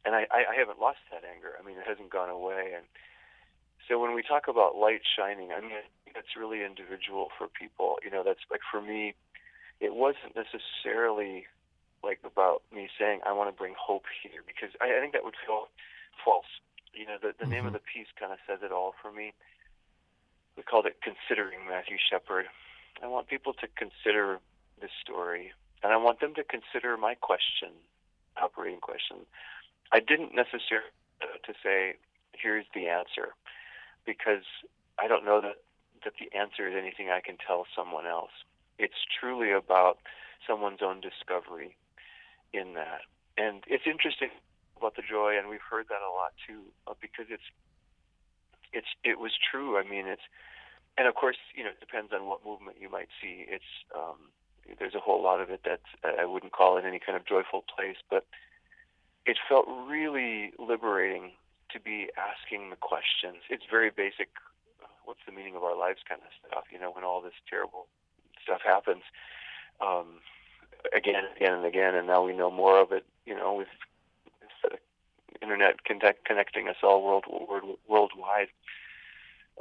and 0.05 0.15
I, 0.15 0.27
I, 0.31 0.53
I 0.53 0.55
haven't 0.57 0.79
lost 0.79 0.99
that 1.11 1.23
anger. 1.27 1.53
I 1.59 1.65
mean, 1.65 1.77
it 1.77 1.87
hasn't 1.87 2.09
gone 2.09 2.29
away, 2.29 2.71
and 2.75 2.85
so 3.87 3.99
when 3.99 4.13
we 4.13 4.21
talk 4.21 4.47
about 4.47 4.75
light 4.75 5.01
shining, 5.17 5.51
I 5.51 5.59
mean, 5.59 5.71
that's 6.13 6.37
really 6.37 6.63
individual 6.63 7.29
for 7.37 7.47
people. 7.47 7.97
You 8.03 8.11
know, 8.11 8.23
that's 8.23 8.39
like 8.51 8.61
for 8.71 8.81
me, 8.81 9.15
it 9.79 9.95
wasn't 9.95 10.35
necessarily 10.35 11.47
like 12.03 12.19
about 12.25 12.63
me 12.73 12.89
saying 12.99 13.21
I 13.25 13.33
want 13.33 13.49
to 13.49 13.55
bring 13.55 13.73
hope 13.77 14.05
here 14.23 14.41
because 14.45 14.73
I, 14.81 14.97
I 14.97 14.99
think 14.99 15.13
that 15.13 15.23
would 15.23 15.37
feel 15.45 15.69
false. 16.23 16.49
You 16.93 17.05
know, 17.05 17.17
the, 17.21 17.33
the 17.37 17.45
mm-hmm. 17.45 17.51
name 17.51 17.65
of 17.65 17.73
mm-hmm. 17.73 17.81
the 17.81 17.91
piece 17.93 18.11
kind 18.19 18.31
of 18.31 18.39
says 18.47 18.59
it 18.63 18.71
all 18.71 18.93
for 19.01 19.11
me. 19.11 19.33
We 20.57 20.63
called 20.63 20.85
it 20.85 20.97
Considering 21.01 21.65
Matthew 21.67 21.97
Shepard. 21.97 22.45
I 23.01 23.07
want 23.07 23.27
people 23.27 23.53
to 23.53 23.67
consider 23.79 24.39
this 24.81 24.91
story, 25.01 25.53
and 25.81 25.93
I 25.93 25.97
want 25.97 26.19
them 26.19 26.35
to 26.35 26.43
consider 26.43 26.97
my 26.97 27.15
question, 27.15 27.71
operating 28.35 28.81
question. 28.81 29.23
I 29.93 29.99
didn't 29.99 30.35
necessarily 30.35 30.91
to 31.21 31.53
say, 31.63 31.95
here's 32.33 32.65
the 32.73 32.87
answer 32.87 33.33
because 34.05 34.43
I 34.99 35.07
don't 35.07 35.25
know 35.25 35.41
that 35.41 35.61
that 36.03 36.13
the 36.19 36.35
answer 36.35 36.67
is 36.67 36.73
anything 36.75 37.09
I 37.09 37.21
can 37.21 37.37
tell 37.37 37.67
someone 37.75 38.07
else. 38.07 38.31
It's 38.79 39.05
truly 39.19 39.51
about 39.51 39.99
someone's 40.47 40.81
own 40.81 40.99
discovery 40.99 41.75
in 42.53 42.73
that. 42.73 43.01
And 43.37 43.63
it's 43.67 43.83
interesting 43.85 44.29
about 44.77 44.95
the 44.95 45.03
joy, 45.07 45.37
and 45.37 45.49
we've 45.49 45.63
heard 45.63 45.87
that 45.89 46.01
a 46.01 46.11
lot 46.11 46.33
too, 46.47 46.61
uh, 46.87 46.93
because 47.01 47.25
it's 47.29 47.45
it's 48.73 48.87
it 49.03 49.19
was 49.19 49.31
true. 49.39 49.77
I 49.77 49.83
mean, 49.83 50.07
it's 50.07 50.23
and 50.97 51.07
of 51.07 51.15
course, 51.15 51.37
you 51.55 51.63
know, 51.63 51.69
it 51.69 51.79
depends 51.79 52.11
on 52.13 52.27
what 52.27 52.45
movement 52.45 52.77
you 52.79 52.89
might 52.89 53.09
see. 53.21 53.45
It's 53.47 53.71
um, 53.95 54.31
there's 54.79 54.95
a 54.95 54.99
whole 54.99 55.23
lot 55.23 55.39
of 55.41 55.49
it 55.49 55.61
that 55.63 55.81
I 56.03 56.25
wouldn't 56.25 56.51
call 56.51 56.77
it 56.77 56.85
any 56.85 56.99
kind 56.99 57.15
of 57.15 57.25
joyful 57.25 57.63
place, 57.63 57.97
but 58.09 58.25
it 59.25 59.37
felt 59.47 59.65
really 59.67 60.53
liberating 60.57 61.31
to 61.71 61.79
be 61.79 62.09
asking 62.17 62.69
the 62.69 62.75
questions. 62.75 63.43
It's 63.49 63.63
very 63.69 63.89
basic. 63.89 64.29
What's 65.05 65.21
the 65.25 65.31
meaning 65.31 65.55
of 65.55 65.63
our 65.63 65.77
lives, 65.77 65.99
kind 66.07 66.21
of 66.21 66.31
stuff. 66.45 66.65
You 66.71 66.79
know, 66.79 66.91
when 66.91 67.03
all 67.03 67.21
this 67.21 67.37
terrible 67.49 67.87
stuff 68.43 68.61
happens, 68.63 69.03
um, 69.79 70.21
again 70.95 71.23
and 71.25 71.35
again 71.35 71.53
and 71.53 71.65
again, 71.65 71.95
and 71.95 72.07
now 72.07 72.23
we 72.23 72.35
know 72.35 72.51
more 72.51 72.79
of 72.81 72.91
it. 72.91 73.05
You 73.25 73.35
know, 73.35 73.53
with, 73.53 73.67
with 74.41 74.79
internet 75.41 75.83
connect, 75.83 76.25
connecting 76.25 76.67
us 76.67 76.77
all 76.83 77.03
world, 77.03 77.25
world 77.27 77.77
worldwide. 77.87 78.47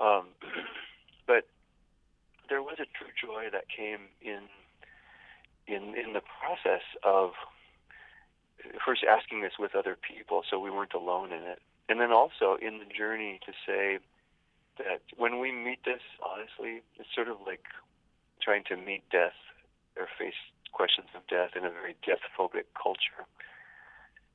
Um, 0.00 0.29
but 1.27 1.47
there 2.49 2.62
was 2.62 2.77
a 2.79 2.87
true 2.97 3.12
joy 3.21 3.47
that 3.53 3.65
came 3.69 4.09
in 4.21 4.43
in 5.67 5.95
in 5.95 6.12
the 6.12 6.23
process 6.41 6.83
of 7.05 7.33
first 8.85 9.05
asking 9.05 9.43
this 9.43 9.53
with 9.59 9.75
other 9.75 9.97
people, 9.97 10.43
so 10.49 10.59
we 10.59 10.71
weren't 10.71 10.95
alone 10.95 11.33
in 11.33 11.43
it, 11.43 11.61
and 11.89 12.00
then 12.00 12.12
also 12.12 12.57
in 12.61 12.79
the 12.79 12.85
journey 12.85 13.41
to 13.47 13.53
say 13.67 13.99
that 14.79 15.00
when 15.17 15.39
we 15.41 15.53
meet 15.53 15.85
this, 15.85 16.00
honestly, 16.23 16.83
it's 16.99 17.09
sort 17.15 17.29
of 17.29 17.37
like 17.47 17.65
trying 18.43 18.65
to 18.65 18.77
meet 18.77 19.03
death 19.11 19.37
or 19.97 20.07
face 20.19 20.35
questions 20.73 21.09
of 21.15 21.27
death 21.27 21.50
in 21.57 21.65
a 21.65 21.71
very 21.71 21.97
death 22.07 22.21
phobic 22.39 22.65
culture. 22.81 23.27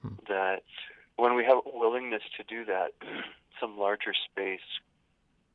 Hmm. 0.01 0.15
That 0.27 0.63
when 1.15 1.35
we 1.35 1.45
have 1.45 1.57
a 1.65 1.77
willingness 1.77 2.23
to 2.37 2.43
do 2.43 2.65
that, 2.65 2.91
some 3.59 3.77
larger 3.77 4.13
space, 4.13 4.67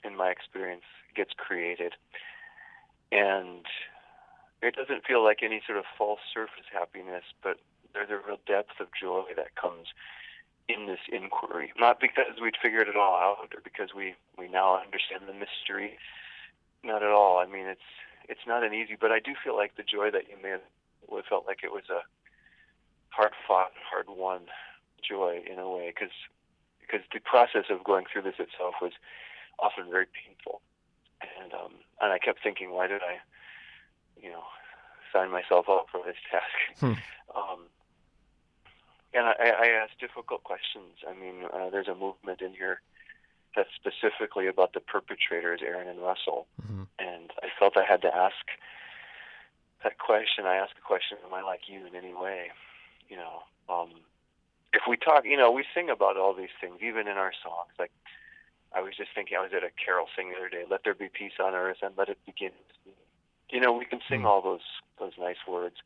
in 0.04 0.16
my 0.16 0.28
experience, 0.30 0.84
gets 1.14 1.32
created. 1.36 1.94
And 3.12 3.66
it 4.62 4.74
doesn't 4.74 5.06
feel 5.06 5.24
like 5.24 5.38
any 5.42 5.62
sort 5.66 5.78
of 5.78 5.84
false 5.96 6.20
surface 6.32 6.68
happiness, 6.72 7.24
but 7.42 7.58
there's 7.92 8.10
a 8.10 8.20
real 8.26 8.38
depth 8.46 8.80
of 8.80 8.88
joy 8.98 9.24
that 9.36 9.56
comes 9.56 9.88
in 10.68 10.86
this 10.86 11.00
inquiry, 11.10 11.72
not 11.78 12.00
because 12.00 12.38
we'd 12.40 12.54
figured 12.62 12.86
it 12.88 12.96
all 12.96 13.16
out 13.16 13.50
or 13.54 13.60
because 13.62 13.90
we 13.94 14.14
we 14.38 14.48
now 14.48 14.80
understand 14.80 15.22
the 15.26 15.32
mystery. 15.32 15.98
Not 16.82 17.02
at 17.02 17.10
all. 17.10 17.38
I 17.38 17.46
mean, 17.46 17.66
it's 17.66 17.90
it's 18.30 18.46
not 18.46 18.62
an 18.62 18.72
easy, 18.72 18.96
but 18.98 19.10
I 19.10 19.18
do 19.18 19.34
feel 19.42 19.56
like 19.56 19.76
the 19.76 19.82
joy 19.82 20.10
that 20.12 20.28
you 20.28 20.36
may 20.40 20.50
have 20.50 20.62
felt 21.28 21.46
like 21.46 21.64
it 21.64 21.72
was 21.72 21.82
a 21.90 22.00
hard 23.08 23.32
fought, 23.46 23.72
hard 23.90 24.06
won 24.08 24.42
joy 25.02 25.42
in 25.50 25.58
a 25.58 25.68
way, 25.68 25.92
because 25.92 26.14
because 26.80 27.04
the 27.12 27.20
process 27.20 27.64
of 27.70 27.84
going 27.84 28.06
through 28.10 28.22
this 28.22 28.38
itself 28.38 28.74
was 28.80 28.92
often 29.58 29.90
very 29.90 30.06
painful, 30.06 30.60
and 31.40 31.52
um, 31.52 31.74
and 32.00 32.12
I 32.12 32.18
kept 32.18 32.42
thinking, 32.42 32.70
why 32.70 32.86
did 32.86 33.02
I, 33.02 33.18
you 34.22 34.30
know, 34.30 34.44
sign 35.12 35.30
myself 35.30 35.68
up 35.68 35.86
for 35.90 36.00
this 36.06 36.16
task? 36.30 36.80
Hmm. 36.80 36.92
Um, 37.30 37.66
and 39.14 39.24
I, 39.24 39.34
I 39.38 39.66
asked 39.68 40.00
difficult 40.00 40.42
questions. 40.42 40.98
I 41.08 41.14
mean, 41.14 41.44
uh, 41.52 41.70
there's 41.70 41.86
a 41.86 41.94
movement 41.94 42.40
in 42.40 42.52
here 42.52 42.80
that's 43.56 43.70
specifically 43.74 44.46
about 44.46 44.72
the 44.74 44.80
perpetrators, 44.80 45.60
Aaron 45.64 45.88
and 45.88 46.00
Russell. 46.00 46.46
Mm-hmm. 46.62 46.84
And 46.98 47.30
I 47.42 47.48
felt 47.58 47.76
I 47.76 47.84
had 47.88 48.02
to 48.02 48.14
ask 48.14 48.46
that 49.82 49.98
question. 49.98 50.46
I 50.46 50.56
asked 50.56 50.76
the 50.76 50.86
question, 50.86 51.18
Am 51.24 51.34
I 51.34 51.42
like 51.42 51.62
you 51.66 51.86
in 51.86 51.94
any 51.94 52.14
way? 52.14 52.50
You 53.08 53.16
know, 53.16 53.42
um, 53.68 53.90
if 54.72 54.82
we 54.88 54.96
talk, 54.96 55.24
you 55.24 55.36
know, 55.36 55.50
we 55.50 55.64
sing 55.74 55.90
about 55.90 56.16
all 56.16 56.34
these 56.34 56.54
things, 56.60 56.78
even 56.82 57.08
in 57.08 57.16
our 57.16 57.32
songs. 57.42 57.72
Like, 57.78 57.90
I 58.72 58.80
was 58.80 58.96
just 58.96 59.10
thinking, 59.14 59.36
I 59.36 59.42
was 59.42 59.50
at 59.56 59.64
a 59.64 59.74
carol 59.74 60.06
singing 60.14 60.32
the 60.32 60.38
other 60.38 60.48
day, 60.48 60.64
Let 60.70 60.84
there 60.84 60.94
be 60.94 61.10
peace 61.12 61.42
on 61.42 61.54
earth 61.54 61.78
and 61.82 61.94
let 61.98 62.08
it 62.08 62.18
begin. 62.24 62.52
You 63.50 63.60
know, 63.60 63.72
we 63.72 63.84
can 63.84 64.00
sing 64.08 64.18
mm-hmm. 64.20 64.26
all 64.26 64.42
those 64.42 64.66
those 64.98 65.12
nice 65.18 65.42
words, 65.48 65.76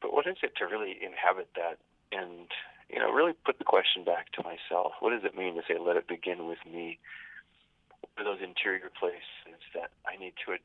but 0.00 0.12
what 0.12 0.26
is 0.26 0.36
it 0.42 0.56
to 0.56 0.64
really 0.64 0.98
inhabit 1.04 1.50
that 1.54 1.78
and 2.10 2.48
you 2.92 2.98
know 2.98 3.10
really 3.10 3.32
put 3.44 3.58
the 3.58 3.64
question 3.64 4.04
back 4.04 4.30
to 4.32 4.42
myself. 4.42 4.92
What 5.00 5.10
does 5.10 5.24
it 5.24 5.36
mean 5.36 5.54
to 5.56 5.62
say 5.66 5.78
let 5.80 5.96
it 5.96 6.06
begin 6.06 6.46
with 6.46 6.58
me 6.70 6.98
what 8.02 8.26
are 8.26 8.34
those 8.34 8.42
interior 8.44 8.90
places 8.98 9.62
that 9.74 9.90
i 10.06 10.18
need 10.18 10.34
to 10.44 10.58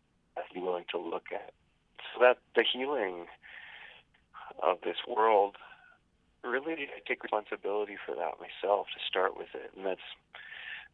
be 0.53 0.59
willing 0.59 0.85
to 0.91 0.97
look 0.97 1.31
at? 1.33 1.53
So 2.13 2.21
that 2.21 2.37
the 2.55 2.63
healing 2.63 3.27
of 4.61 4.77
this 4.83 4.97
world 5.07 5.55
really 6.43 6.89
i 6.91 6.99
take 7.07 7.23
responsibility 7.23 7.97
for 8.05 8.15
that 8.15 8.39
myself 8.39 8.87
to 8.93 8.99
start 9.07 9.37
with 9.37 9.49
it. 9.53 9.71
And 9.75 9.85
that's 9.85 10.07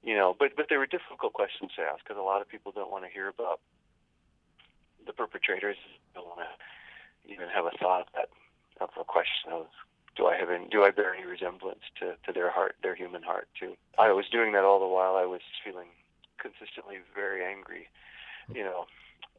you 0.04 0.16
know 0.16 0.36
but 0.38 0.56
but 0.56 0.68
there 0.70 0.80
were 0.80 0.88
difficult 0.88 1.34
questions 1.34 1.72
to 1.76 1.82
ask 1.82 2.04
because 2.04 2.18
a 2.18 2.24
lot 2.24 2.42
of 2.42 2.48
people 2.48 2.72
don't 2.72 2.92
want 2.92 3.06
to 3.06 3.12
hear 3.12 3.28
about 3.28 3.60
the 5.06 5.14
perpetrators 5.14 5.78
don't 6.14 6.28
want 6.28 6.40
to 6.40 6.52
even 7.32 7.48
have 7.50 7.66
a 7.66 7.72
thought 7.80 8.08
that 8.14 8.30
of 8.82 8.90
a 9.00 9.04
question 9.04 9.52
of 9.52 9.68
do 10.16 10.28
I 10.28 10.38
have 10.38 10.50
any, 10.50 10.68
do 10.70 10.84
I 10.84 10.92
bear 10.92 11.14
any 11.14 11.26
resemblance 11.26 11.82
to, 12.00 12.16
to 12.26 12.34
their 12.34 12.52
heart, 12.52 12.76
their 12.84 12.96
human 12.96 13.24
heart 13.24 13.48
too? 13.60 13.76
I 13.98 14.12
was 14.12 14.26
doing 14.32 14.54
that 14.54 14.64
all 14.64 14.80
the 14.80 14.88
while 14.88 15.16
I 15.16 15.26
was 15.26 15.42
feeling 15.64 15.88
consistently 16.38 16.98
very 17.16 17.44
angry, 17.44 17.88
you 18.54 18.64
know, 18.64 18.86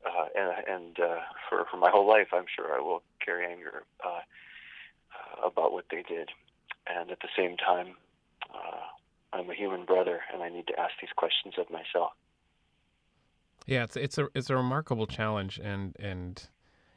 uh, 0.04 0.26
and 0.34 0.68
and 0.68 1.00
uh, 1.00 1.20
for 1.48 1.64
for 1.70 1.76
my 1.76 1.90
whole 1.90 2.08
life, 2.08 2.28
I'm 2.32 2.46
sure 2.54 2.74
I 2.74 2.80
will 2.80 3.02
carry 3.24 3.46
anger 3.46 3.84
uh, 4.04 4.08
uh, 4.08 5.46
about 5.46 5.72
what 5.72 5.86
they 5.90 6.02
did, 6.02 6.30
and 6.86 7.10
at 7.10 7.20
the 7.20 7.28
same 7.36 7.56
time, 7.56 7.94
uh, 8.52 8.80
I'm 9.32 9.48
a 9.50 9.54
human 9.54 9.84
brother, 9.84 10.20
and 10.32 10.42
I 10.42 10.48
need 10.48 10.66
to 10.68 10.78
ask 10.78 10.92
these 11.00 11.10
questions 11.16 11.54
of 11.58 11.70
myself. 11.70 12.12
Yeah, 13.66 13.84
it's 13.84 13.96
it's 13.96 14.18
a 14.18 14.28
it's 14.34 14.50
a 14.50 14.56
remarkable 14.56 15.06
challenge, 15.06 15.58
and 15.62 15.96
and 15.98 16.48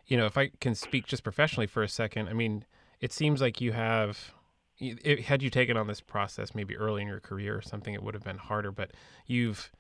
you 0.08 0.18
know, 0.18 0.26
if 0.26 0.38
I 0.38 0.52
can 0.60 0.76
speak 0.76 1.06
just 1.06 1.24
professionally 1.24 1.68
for 1.68 1.84
a 1.84 1.90
second, 1.90 2.30
I 2.30 2.34
mean 2.34 2.66
it 3.02 3.14
seems 3.14 3.42
like 3.42 3.62
you 3.62 3.72
have 3.72 4.34
it, 4.80 5.22
had 5.22 5.42
you 5.42 5.50
taken 5.50 5.76
on 5.76 5.88
this 5.88 6.02
process 6.02 6.54
maybe 6.54 6.78
early 6.78 7.02
in 7.02 7.08
your 7.08 7.20
career 7.20 7.58
or 7.58 7.62
something 7.62 7.94
it 7.94 8.04
would 8.04 8.14
have 8.14 8.24
been 8.24 8.38
harder 8.38 8.72
but 8.72 8.92
you've 9.26 9.72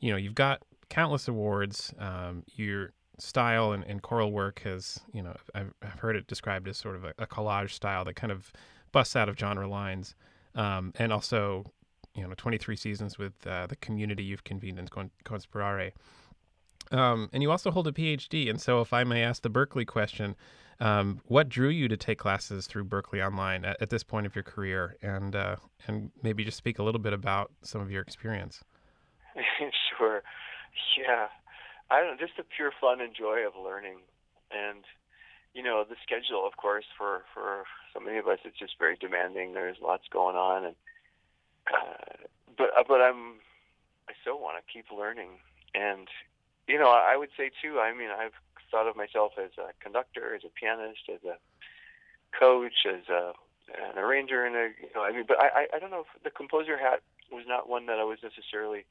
you 0.00 0.10
know 0.10 0.16
you've 0.16 0.34
got 0.34 0.62
countless 0.88 1.28
awards 1.28 1.94
um, 1.98 2.42
your 2.54 2.92
style 3.18 3.72
and, 3.72 3.84
and, 3.84 4.02
choral 4.02 4.32
work 4.32 4.60
has 4.64 5.00
you 5.12 5.22
know 5.22 5.34
I've, 5.54 5.72
I've, 5.82 6.00
heard 6.00 6.16
it 6.16 6.26
described 6.26 6.66
as 6.68 6.76
sort 6.76 6.96
of 6.96 7.04
a, 7.04 7.14
a, 7.18 7.26
collage 7.26 7.70
style 7.70 8.04
that 8.04 8.14
kind 8.14 8.32
of 8.32 8.52
busts 8.90 9.16
out 9.16 9.28
of 9.28 9.38
genre 9.38 9.68
lines. 9.68 10.14
Um, 10.54 10.92
and 10.98 11.12
also 11.12 11.64
you 12.14 12.22
know 12.22 12.34
23 12.36 12.76
seasons 12.76 13.18
with 13.18 13.46
uh, 13.46 13.66
the 13.66 13.76
community 13.76 14.22
you've 14.22 14.44
convened 14.44 14.78
in 14.78 14.88
Conspirare. 15.24 15.92
Um, 16.90 17.30
and 17.32 17.42
you 17.42 17.50
also 17.50 17.70
hold 17.70 17.86
a 17.86 17.92
phd 17.92 18.50
and 18.50 18.60
so 18.60 18.82
if 18.82 18.92
i 18.92 19.02
may 19.02 19.22
ask 19.22 19.40
the 19.40 19.48
Berklee 19.48 19.86
question 19.86 20.34
um, 20.80 21.20
what 21.26 21.48
drew 21.48 21.68
you 21.68 21.88
to 21.88 21.96
take 21.96 22.18
classes 22.18 22.66
through 22.66 22.84
Berklee 22.84 23.24
Online 23.24 23.64
at, 23.64 23.80
at 23.80 23.90
this 23.90 24.02
point 24.02 24.26
of 24.26 24.34
your 24.34 24.42
career, 24.42 24.96
and 25.02 25.34
uh, 25.34 25.56
and 25.86 26.10
maybe 26.22 26.44
just 26.44 26.56
speak 26.56 26.78
a 26.78 26.82
little 26.82 27.00
bit 27.00 27.12
about 27.12 27.50
some 27.62 27.80
of 27.80 27.90
your 27.90 28.02
experience? 28.02 28.62
sure. 29.98 30.22
Yeah, 30.98 31.28
I 31.90 32.00
don't 32.00 32.12
know, 32.12 32.16
just 32.18 32.36
the 32.36 32.44
pure 32.44 32.72
fun 32.80 33.00
and 33.00 33.14
joy 33.14 33.46
of 33.46 33.52
learning, 33.62 33.98
and 34.50 34.84
you 35.54 35.62
know 35.62 35.84
the 35.88 35.96
schedule, 36.02 36.46
of 36.46 36.56
course, 36.56 36.86
for 36.96 37.22
for 37.34 37.64
so 37.92 38.00
many 38.00 38.18
of 38.18 38.26
us, 38.26 38.38
it's 38.44 38.58
just 38.58 38.78
very 38.78 38.96
demanding. 38.96 39.52
There's 39.52 39.76
lots 39.82 40.04
going 40.10 40.36
on, 40.36 40.64
and 40.64 40.76
uh, 41.72 42.26
but 42.56 42.70
uh, 42.78 42.84
but 42.86 43.00
I'm 43.00 43.40
I 44.08 44.12
still 44.20 44.40
want 44.40 44.56
to 44.56 44.72
keep 44.72 44.86
learning, 44.90 45.38
and 45.74 46.08
you 46.66 46.78
know 46.78 46.90
I 46.90 47.16
would 47.16 47.30
say 47.36 47.50
too. 47.62 47.78
I 47.78 47.92
mean 47.92 48.10
I've 48.10 48.32
thought 48.72 48.88
of 48.88 48.96
myself 48.96 49.32
as 49.36 49.52
a 49.58 49.70
conductor, 49.84 50.34
as 50.34 50.42
a 50.44 50.48
pianist, 50.48 51.04
as 51.12 51.22
a 51.24 51.36
coach, 52.36 52.88
as 52.88 53.08
a 53.08 53.32
an 53.68 53.98
arranger, 53.98 54.44
and 54.44 54.56
a 54.56 54.70
you 54.80 54.88
know, 54.94 55.04
I 55.04 55.12
mean, 55.12 55.24
but 55.28 55.38
I 55.38 55.68
I 55.72 55.78
don't 55.78 55.90
know 55.92 56.04
if 56.08 56.22
the 56.24 56.30
composer 56.30 56.76
hat 56.76 57.00
was 57.30 57.44
not 57.46 57.68
one 57.68 57.86
that 57.86 58.00
I 58.00 58.04
was 58.04 58.18
necessarily 58.22 58.84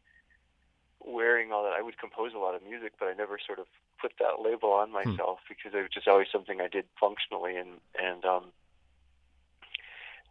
wearing 1.04 1.52
all 1.52 1.64
that. 1.64 1.74
I 1.74 1.82
would 1.82 1.98
compose 1.98 2.34
a 2.34 2.40
lot 2.40 2.56
of 2.56 2.64
music, 2.64 2.94
but 3.00 3.08
I 3.08 3.14
never 3.14 3.38
sort 3.46 3.60
of 3.60 3.66
put 4.00 4.14
that 4.20 4.42
label 4.42 4.72
on 4.72 4.92
Hmm. 5.04 5.18
myself 5.18 5.40
because 5.50 5.74
it 5.74 5.82
was 5.82 5.92
just 5.94 6.08
always 6.08 6.28
something 6.32 6.62
I 6.62 6.68
did 6.68 6.86
functionally, 7.00 7.56
and 7.58 7.82
and 8.00 8.24
um, 8.26 8.46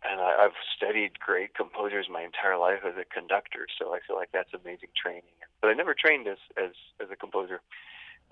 and 0.03 0.21
I, 0.21 0.45
I've 0.47 0.59
studied 0.77 1.21
great 1.21 1.55
composers 1.55 2.07
my 2.11 2.23
entire 2.23 2.57
life 2.57 2.81
as 2.87 2.95
a 2.97 3.05
conductor, 3.05 3.67
so 3.79 3.95
I 3.95 4.01
feel 4.07 4.17
like 4.17 4.31
that's 4.33 4.55
amazing 4.55 4.91
training. 4.97 5.37
But 5.61 5.69
I 5.69 5.75
never 5.75 5.95
trained 5.95 6.27
as 6.27 6.39
as 6.57 6.73
as 7.01 7.09
a 7.11 7.17
composer. 7.17 7.61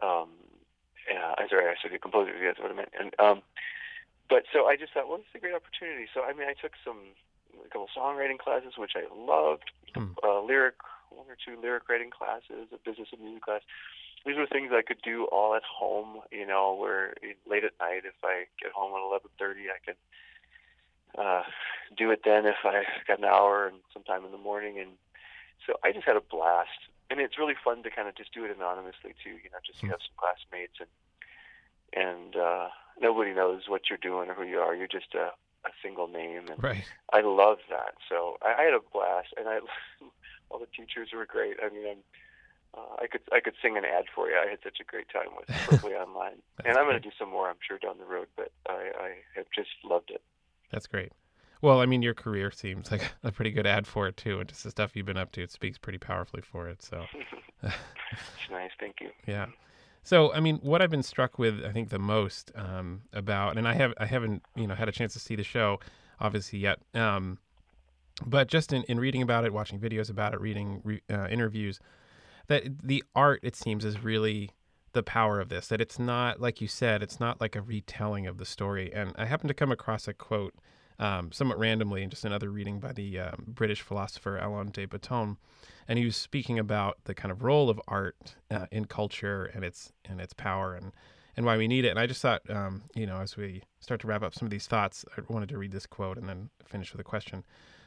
Um, 0.02 0.30
yeah, 1.10 1.34
I'm 1.38 1.48
sorry, 1.48 1.66
I 1.66 1.74
said 1.80 1.92
a 1.92 1.98
composer. 1.98 2.32
That's 2.42 2.58
what 2.58 2.70
I 2.70 2.74
meant. 2.74 2.92
And 2.98 3.14
um, 3.18 3.42
but 4.28 4.44
so 4.52 4.66
I 4.66 4.76
just 4.76 4.92
thought, 4.92 5.08
well, 5.08 5.18
this 5.18 5.26
is 5.32 5.36
a 5.36 5.40
great 5.40 5.54
opportunity. 5.54 6.06
So 6.12 6.22
I 6.22 6.32
mean, 6.32 6.48
I 6.48 6.54
took 6.54 6.72
some 6.84 7.16
a 7.64 7.68
couple 7.68 7.88
songwriting 7.96 8.38
classes, 8.38 8.74
which 8.76 8.92
I 8.96 9.04
loved. 9.14 9.70
Hmm. 9.94 10.12
Uh, 10.22 10.42
lyric, 10.42 10.76
one 11.10 11.26
or 11.28 11.36
two 11.36 11.60
lyric 11.60 11.88
writing 11.88 12.10
classes, 12.10 12.68
a 12.72 12.78
business 12.84 13.08
of 13.12 13.20
music 13.20 13.42
class. 13.42 13.62
These 14.26 14.36
were 14.36 14.46
things 14.46 14.70
I 14.72 14.82
could 14.82 15.00
do 15.02 15.24
all 15.26 15.54
at 15.54 15.62
home. 15.64 16.20
You 16.30 16.46
know, 16.46 16.74
where 16.74 17.14
late 17.48 17.64
at 17.64 17.72
night, 17.80 18.02
if 18.04 18.18
I 18.22 18.44
get 18.60 18.72
home 18.72 18.92
at 18.92 19.20
11:30, 19.40 19.70
I 19.72 19.80
could 19.84 20.00
uh, 21.16 21.42
do 21.96 22.10
it 22.10 22.22
then 22.24 22.46
if 22.46 22.56
I 22.64 22.84
got 23.06 23.18
an 23.18 23.24
hour 23.24 23.66
and 23.66 23.78
sometime 23.92 24.24
in 24.24 24.32
the 24.32 24.38
morning. 24.38 24.78
And 24.78 24.90
so 25.66 25.74
I 25.84 25.92
just 25.92 26.04
had 26.04 26.16
a 26.16 26.20
blast. 26.20 26.68
And 27.10 27.20
it's 27.20 27.38
really 27.38 27.54
fun 27.62 27.82
to 27.82 27.90
kind 27.90 28.08
of 28.08 28.14
just 28.16 28.34
do 28.34 28.44
it 28.44 28.54
anonymously 28.54 29.14
too. 29.24 29.40
You 29.42 29.50
know, 29.50 29.58
just 29.64 29.82
you 29.82 29.88
Hmm. 29.88 29.92
have 29.96 30.04
some 30.04 30.16
classmates 30.18 30.76
and 30.80 30.88
and 31.94 32.36
uh, 32.36 32.68
nobody 33.00 33.32
knows 33.32 33.62
what 33.68 33.88
you're 33.88 33.98
doing 33.98 34.28
or 34.28 34.34
who 34.34 34.44
you 34.44 34.58
are. 34.58 34.74
You're 34.74 34.86
just 34.88 35.14
a, 35.14 35.32
a 35.66 35.72
single 35.82 36.06
name, 36.06 36.48
and 36.50 36.62
Right. 36.62 36.84
I 37.12 37.20
love 37.22 37.58
that. 37.70 37.94
So 38.08 38.36
I, 38.42 38.60
I 38.60 38.64
had 38.64 38.74
a 38.74 38.80
blast, 38.92 39.28
and 39.36 39.48
I 39.48 39.60
all 40.50 40.58
the 40.58 40.66
teachers 40.66 41.10
were 41.14 41.26
great. 41.26 41.56
I 41.64 41.72
mean, 41.72 41.86
I'm, 41.88 42.02
uh, 42.76 42.96
I 43.02 43.06
could 43.06 43.22
I 43.32 43.40
could 43.40 43.54
sing 43.62 43.76
an 43.78 43.84
ad 43.84 44.04
for 44.14 44.28
you. 44.28 44.36
I 44.36 44.50
had 44.50 44.58
such 44.62 44.78
a 44.80 44.84
great 44.84 45.08
time 45.08 45.32
with 45.36 45.48
Berklee 45.66 45.98
Online, 46.00 46.42
and 46.64 46.76
I'm 46.76 46.84
going 46.84 47.00
to 47.00 47.08
do 47.08 47.14
some 47.18 47.30
more. 47.30 47.48
I'm 47.48 47.60
sure 47.66 47.78
down 47.78 47.98
the 47.98 48.04
road, 48.04 48.28
but 48.36 48.52
I, 48.68 48.92
I 49.00 49.10
have 49.34 49.46
just 49.54 49.70
loved 49.84 50.10
it. 50.10 50.22
That's 50.70 50.86
great. 50.86 51.12
Well, 51.60 51.80
I 51.80 51.86
mean, 51.86 52.02
your 52.02 52.14
career 52.14 52.50
seems 52.50 52.90
like 52.90 53.12
a 53.24 53.32
pretty 53.32 53.50
good 53.50 53.66
ad 53.66 53.86
for 53.86 54.06
it 54.08 54.16
too, 54.16 54.40
and 54.40 54.48
just 54.48 54.64
the 54.64 54.70
stuff 54.70 54.94
you've 54.94 55.06
been 55.06 55.16
up 55.16 55.32
to. 55.32 55.42
It 55.42 55.50
speaks 55.50 55.78
pretty 55.78 55.98
powerfully 55.98 56.42
for 56.42 56.68
it. 56.68 56.82
So, 56.82 57.04
It's 57.62 57.74
nice. 58.50 58.70
Thank 58.78 58.96
you. 59.00 59.10
yeah. 59.26 59.46
So, 60.04 60.32
I 60.32 60.40
mean, 60.40 60.56
what 60.62 60.80
I've 60.80 60.90
been 60.90 61.02
struck 61.02 61.38
with, 61.38 61.64
I 61.64 61.72
think, 61.72 61.90
the 61.90 61.98
most 61.98 62.50
um, 62.54 63.02
about, 63.12 63.58
and 63.58 63.68
I 63.68 63.74
have, 63.74 63.92
I 63.98 64.06
haven't, 64.06 64.42
you 64.56 64.66
know, 64.66 64.74
had 64.74 64.88
a 64.88 64.92
chance 64.92 65.12
to 65.14 65.18
see 65.18 65.34
the 65.36 65.42
show, 65.44 65.80
obviously 66.18 66.60
yet, 66.60 66.78
um, 66.94 67.38
but 68.24 68.48
just 68.48 68.72
in, 68.72 68.84
in 68.84 68.98
reading 68.98 69.20
about 69.20 69.44
it, 69.44 69.52
watching 69.52 69.78
videos 69.78 70.08
about 70.08 70.32
it, 70.32 70.40
reading 70.40 70.80
re, 70.82 71.02
uh, 71.12 71.26
interviews, 71.28 71.78
that 72.46 72.78
the 72.82 73.04
art, 73.14 73.40
it 73.42 73.54
seems, 73.54 73.84
is 73.84 74.02
really 74.02 74.50
the 74.92 75.02
power 75.02 75.40
of 75.40 75.50
this. 75.50 75.68
That 75.68 75.80
it's 75.80 75.98
not, 75.98 76.40
like 76.40 76.60
you 76.62 76.68
said, 76.68 77.02
it's 77.02 77.20
not 77.20 77.40
like 77.40 77.54
a 77.54 77.60
retelling 77.60 78.26
of 78.26 78.38
the 78.38 78.46
story. 78.46 78.90
And 78.94 79.12
I 79.18 79.26
happened 79.26 79.48
to 79.48 79.54
come 79.54 79.70
across 79.70 80.08
a 80.08 80.14
quote 80.14 80.54
um, 80.98 81.30
somewhat 81.32 81.58
randomly 81.58 82.02
in 82.02 82.10
just 82.10 82.24
another 82.24 82.50
reading 82.50 82.80
by 82.80 82.92
the 82.92 83.18
um, 83.20 83.44
British 83.46 83.82
philosopher 83.82 84.36
Alain 84.38 84.70
de 84.70 84.84
Botton, 84.84 85.36
and 85.86 85.98
he 85.98 86.04
was 86.04 86.16
speaking 86.16 86.58
about 86.58 86.98
the 87.04 87.14
kind 87.14 87.30
of 87.30 87.42
role 87.42 87.70
of 87.70 87.80
art 87.86 88.34
uh, 88.50 88.66
in 88.70 88.84
culture 88.86 89.44
and 89.54 89.64
its 89.64 89.92
and 90.04 90.20
its 90.20 90.32
power 90.32 90.74
and 90.74 90.92
and 91.36 91.46
why 91.46 91.56
we 91.56 91.68
need 91.68 91.84
it. 91.84 91.90
And 91.90 92.00
I 92.00 92.06
just 92.06 92.20
thought, 92.20 92.42
um, 92.50 92.82
you 92.94 93.06
know, 93.06 93.20
as 93.20 93.36
we 93.36 93.62
start 93.78 94.00
to 94.00 94.08
wrap 94.08 94.22
up 94.22 94.34
some 94.34 94.46
of 94.46 94.50
these 94.50 94.66
thoughts, 94.66 95.04
I 95.16 95.22
wanted 95.28 95.48
to 95.50 95.58
read 95.58 95.70
this 95.70 95.86
quote 95.86 96.18
and 96.18 96.28
then 96.28 96.50
finish 96.64 96.92
with 96.92 97.00
a 97.00 97.04
question. 97.04 97.44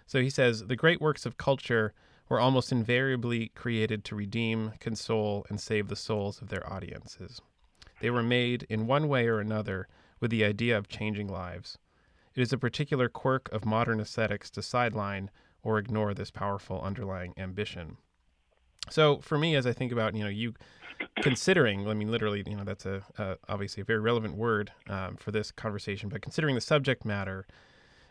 So 0.08 0.22
he 0.22 0.30
says, 0.30 0.68
"The 0.68 0.76
great 0.78 1.02
works 1.02 1.26
of 1.26 1.38
culture 1.38 1.94
were 2.30 2.40
almost 2.40 2.72
invariably 2.72 3.50
created 3.50 4.06
to 4.06 4.16
redeem, 4.16 4.72
console, 4.80 5.46
and 5.50 5.60
save 5.60 5.90
the 5.90 5.98
souls 5.98 6.42
of 6.42 6.48
their 6.48 6.72
audiences. 6.72 7.42
They 8.00 8.10
were 8.10 8.24
made 8.24 8.64
in 8.70 8.88
one 8.88 9.10
way 9.10 9.28
or 9.28 9.42
another 9.42 9.90
with 10.22 10.32
the 10.32 10.46
idea 10.46 10.78
of 10.78 10.88
changing 10.88 11.28
lives." 11.28 11.78
It 12.36 12.42
is 12.42 12.54
a 12.54 12.58
particular 12.58 13.10
quirk 13.10 13.52
of 13.52 13.66
modern 13.66 14.00
aesthetics 14.00 14.50
to 14.52 14.62
sideline 14.62 15.30
or 15.64 15.78
ignore 15.78 16.14
this 16.14 16.32
powerful 16.32 16.82
underlying 16.82 17.34
ambition. 17.38 17.98
So 18.90 19.20
for 19.20 19.38
me, 19.38 19.56
as 19.56 19.68
I 19.68 19.74
think 19.74 19.92
about 19.92 20.16
you 20.16 20.24
know 20.24 20.30
you 20.30 20.54
considering, 21.22 21.88
I 21.88 21.94
mean 21.94 22.10
literally, 22.10 22.44
you 22.48 22.56
know 22.56 22.64
that's 22.64 22.86
a, 22.86 23.04
a 23.18 23.38
obviously 23.48 23.82
a 23.82 23.86
very 23.86 24.00
relevant 24.00 24.36
word 24.36 24.72
um, 24.90 25.18
for 25.18 25.32
this 25.32 25.52
conversation, 25.52 26.10
but 26.10 26.22
considering 26.22 26.56
the 26.56 26.62
subject 26.62 27.06
matter, 27.06 27.46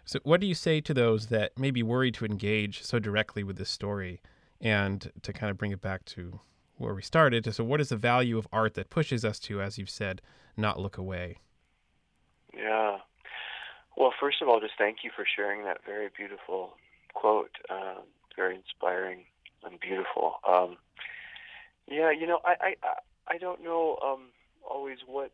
so 0.04 0.18
what 0.22 0.40
do 0.40 0.46
you 0.46 0.54
say 0.54 0.80
to 0.80 0.94
those 0.94 1.26
that 1.26 1.58
may 1.58 1.70
be 1.70 1.82
worried 1.82 2.14
to 2.14 2.24
engage 2.24 2.82
so 2.82 2.98
directly 2.98 3.42
with 3.42 3.56
this 3.56 3.70
story, 3.70 4.20
and 4.60 5.10
to 5.22 5.32
kind 5.32 5.50
of 5.50 5.58
bring 5.58 5.72
it 5.72 5.80
back 5.80 6.04
to 6.06 6.40
where 6.76 6.94
we 6.94 7.02
started? 7.02 7.52
So 7.52 7.64
what 7.64 7.80
is 7.80 7.88
the 7.88 7.96
value 7.96 8.38
of 8.38 8.46
art 8.52 8.74
that 8.74 8.90
pushes 8.90 9.24
us 9.24 9.38
to, 9.40 9.60
as 9.60 9.78
you've 9.78 9.90
said, 9.90 10.22
not 10.56 10.80
look 10.80 10.98
away? 10.98 11.38
Yeah. 12.54 12.98
Well, 13.96 14.12
first 14.18 14.40
of 14.42 14.48
all, 14.48 14.60
just 14.60 14.74
thank 14.78 14.98
you 15.04 15.10
for 15.14 15.24
sharing 15.26 15.64
that 15.64 15.78
very 15.84 16.08
beautiful 16.16 16.74
quote. 17.14 17.50
Uh, 17.68 18.00
very 18.36 18.56
inspiring 18.56 19.24
and 19.64 19.78
beautiful. 19.80 20.34
Um, 20.48 20.76
yeah, 21.88 22.10
you 22.10 22.26
know, 22.26 22.40
I, 22.44 22.54
I, 22.60 22.74
I- 22.82 23.38
don't 23.38 23.62
know 23.62 23.96
um, 24.04 24.28
always 24.68 24.98
what 25.06 25.30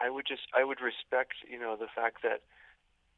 I 0.00 0.10
would 0.10 0.26
just 0.26 0.42
I 0.56 0.64
would 0.64 0.80
respect, 0.80 1.34
you 1.48 1.58
know, 1.58 1.76
the 1.76 1.86
fact 1.94 2.22
that 2.22 2.40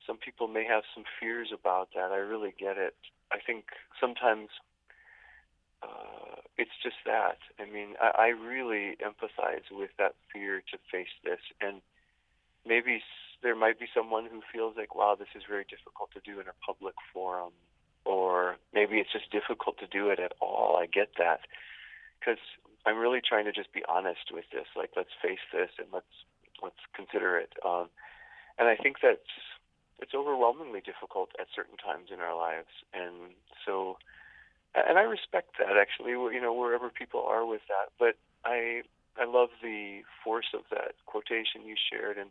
some 0.07 0.17
people 0.19 0.49
may 0.49 0.65
have 0.65 0.83
some 0.95 1.05
fears 1.21 1.49
about 1.53 1.89
that. 1.95 2.11
I 2.13 2.17
really 2.17 2.55
get 2.59 2.77
it. 2.77 2.95
I 3.33 3.39
think 3.45 3.65
sometimes 4.01 4.49
uh, 5.83 6.41
it's 6.57 6.77
just 6.83 6.97
that. 7.07 7.39
I 7.59 7.71
mean, 7.71 7.95
I, 8.01 8.11
I 8.19 8.27
really 8.29 8.97
empathize 9.03 9.67
with 9.71 9.91
that 9.99 10.15
fear 10.33 10.63
to 10.73 10.79
face 10.91 11.13
this, 11.25 11.41
and 11.61 11.81
maybe 12.67 13.03
there 13.43 13.57
might 13.57 13.79
be 13.79 13.87
someone 13.95 14.27
who 14.31 14.41
feels 14.53 14.77
like, 14.77 14.95
wow, 14.95 15.17
this 15.19 15.29
is 15.35 15.43
very 15.49 15.65
difficult 15.69 16.11
to 16.15 16.21
do 16.21 16.41
in 16.41 16.47
a 16.47 16.57
public 16.65 16.95
forum, 17.13 17.53
or 18.05 18.57
maybe 18.73 18.99
it's 18.99 19.13
just 19.13 19.31
difficult 19.31 19.79
to 19.79 19.87
do 19.87 20.11
it 20.11 20.19
at 20.19 20.33
all. 20.41 20.77
I 20.81 20.87
get 20.87 21.11
that 21.19 21.41
because 22.19 22.39
I'm 22.87 22.99
really 22.99 23.21
trying 23.21 23.45
to 23.47 23.53
just 23.53 23.73
be 23.73 23.83
honest 23.89 24.31
with 24.33 24.45
this. 24.53 24.67
Like, 24.77 24.91
let's 24.97 25.15
face 25.21 25.43
this 25.53 25.71
and 25.79 25.89
let's 25.93 26.15
let's 26.63 26.83
consider 26.95 27.39
it. 27.39 27.53
Um, 27.67 27.89
and 28.59 28.69
I 28.69 28.77
think 28.77 29.01
that 29.03 29.23
it's 30.01 30.15
overwhelmingly 30.15 30.81
difficult 30.81 31.31
at 31.41 31.47
certain 31.55 31.77
times 31.77 32.11
in 32.13 32.21
our 32.21 32.37
lives, 32.37 32.71
and 32.95 33.35
so 33.67 33.99
and 34.75 34.99
I 34.99 35.03
respect 35.03 35.59
that 35.59 35.77
actually. 35.77 36.13
You 36.13 36.41
know, 36.41 36.55
wherever 36.55 36.91
people 36.91 37.25
are 37.27 37.47
with 37.47 37.63
that, 37.69 37.91
but 37.99 38.17
I 38.45 38.83
I 39.19 39.27
love 39.27 39.51
the 39.63 40.03
force 40.25 40.55
of 40.55 40.63
that 40.71 40.95
quotation 41.07 41.67
you 41.67 41.77
shared, 41.77 42.19
and 42.19 42.31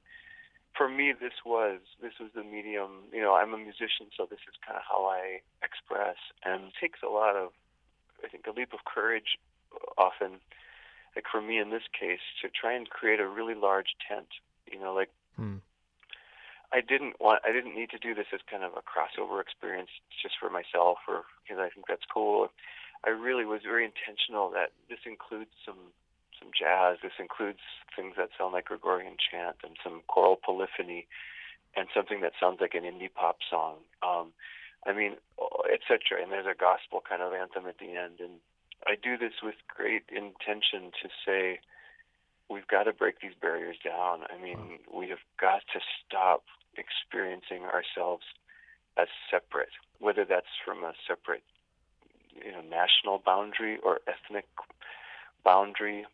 for 0.76 0.90
me, 0.90 1.14
this 1.14 1.34
was 1.46 1.80
this 2.02 2.14
was 2.20 2.30
the 2.36 2.44
medium. 2.44 3.10
You 3.12 3.22
know, 3.22 3.36
I'm 3.36 3.54
a 3.54 3.58
musician, 3.58 4.08
so 4.16 4.26
this 4.30 4.40
is 4.48 4.56
kind 4.66 4.78
of 4.78 4.84
how 4.88 5.06
I 5.06 5.42
express, 5.64 6.18
and 6.46 6.66
it 6.66 6.74
takes 6.80 7.00
a 7.04 7.10
lot 7.10 7.36
of, 7.36 7.50
I 8.24 8.28
think, 8.28 8.48
a 8.48 8.52
leap 8.52 8.74
of 8.74 8.86
courage. 8.86 9.38
Often, 9.98 10.44
like 11.16 11.26
for 11.32 11.42
me 11.42 11.58
in 11.58 11.70
this 11.70 11.88
case, 11.98 12.20
to 12.42 12.50
try 12.50 12.74
and 12.74 12.90
create 12.90 13.20
a 13.20 13.28
really 13.28 13.56
large 13.56 13.96
tent. 14.08 14.28
You 14.72 14.80
know, 14.80 14.94
like 14.94 15.10
Hmm. 15.36 15.58
I 16.72 16.82
didn't 16.82 17.20
want 17.20 17.42
I 17.44 17.52
didn't 17.52 17.76
need 17.76 17.90
to 17.92 18.00
do 18.00 18.14
this 18.14 18.28
as 18.34 18.40
kind 18.50 18.64
of 18.64 18.74
a 18.74 18.84
crossover 18.84 19.42
experience 19.42 19.90
just 20.22 20.36
for 20.40 20.50
myself 20.50 21.00
or 21.08 21.24
because 21.44 21.60
I 21.60 21.70
think 21.70 21.88
that's 21.88 22.06
cool. 22.12 22.52
I 23.04 23.10
really 23.10 23.46
was 23.46 23.62
very 23.64 23.84
intentional 23.84 24.52
that 24.52 24.72
this 24.90 25.00
includes 25.06 25.52
some 25.66 25.92
some 26.42 26.52
jazz. 26.58 26.98
This 27.04 27.16
includes 27.20 27.62
things 27.96 28.16
that 28.18 28.30
sound 28.38 28.54
like 28.54 28.66
Gregorian 28.66 29.16
chant 29.22 29.58
and 29.64 29.78
some 29.84 30.02
choral 30.08 30.36
polyphony 30.36 31.08
and 31.76 31.88
something 31.94 32.22
that 32.22 32.34
sounds 32.40 32.60
like 32.60 32.74
an 32.74 32.84
indie 32.84 33.14
pop 33.14 33.38
song. 33.50 33.78
Um, 34.02 34.34
I 34.86 34.94
mean, 34.94 35.16
etc. 35.72 36.22
And 36.22 36.32
there's 36.32 36.50
a 36.50 36.58
gospel 36.58 37.02
kind 37.08 37.22
of 37.22 37.34
anthem 37.34 37.68
at 37.68 37.78
the 37.78 37.94
end. 37.96 38.20
And 38.20 38.42
I 38.88 38.96
do 38.98 39.18
this 39.18 39.40
with 39.44 39.56
great 39.70 40.04
intention 40.10 40.92
to 41.02 41.10
say 41.26 41.60
we've 42.50 42.68
got 42.68 42.84
to 42.84 42.94
break 42.94 43.22
these 43.22 43.38
barriers 43.40 43.78
down. 43.84 44.26
I 44.28 44.42
mean, 44.42 44.80
we 44.92 45.08
have 45.10 45.24
got 45.40 45.62
to 45.74 45.80
stop 46.02 46.44
experiencing 46.76 47.64
ourselves 47.64 48.26
as 48.98 49.08
separate, 49.30 49.72
whether 50.00 50.26
that's 50.26 50.52
from 50.66 50.84
a 50.84 50.94
separate, 51.08 51.44
you 52.36 52.52
know, 52.52 52.62
national 52.62 53.22
boundary 53.24 53.78
or 53.84 54.00
ethnic 54.08 54.46
boundary, 55.44 56.06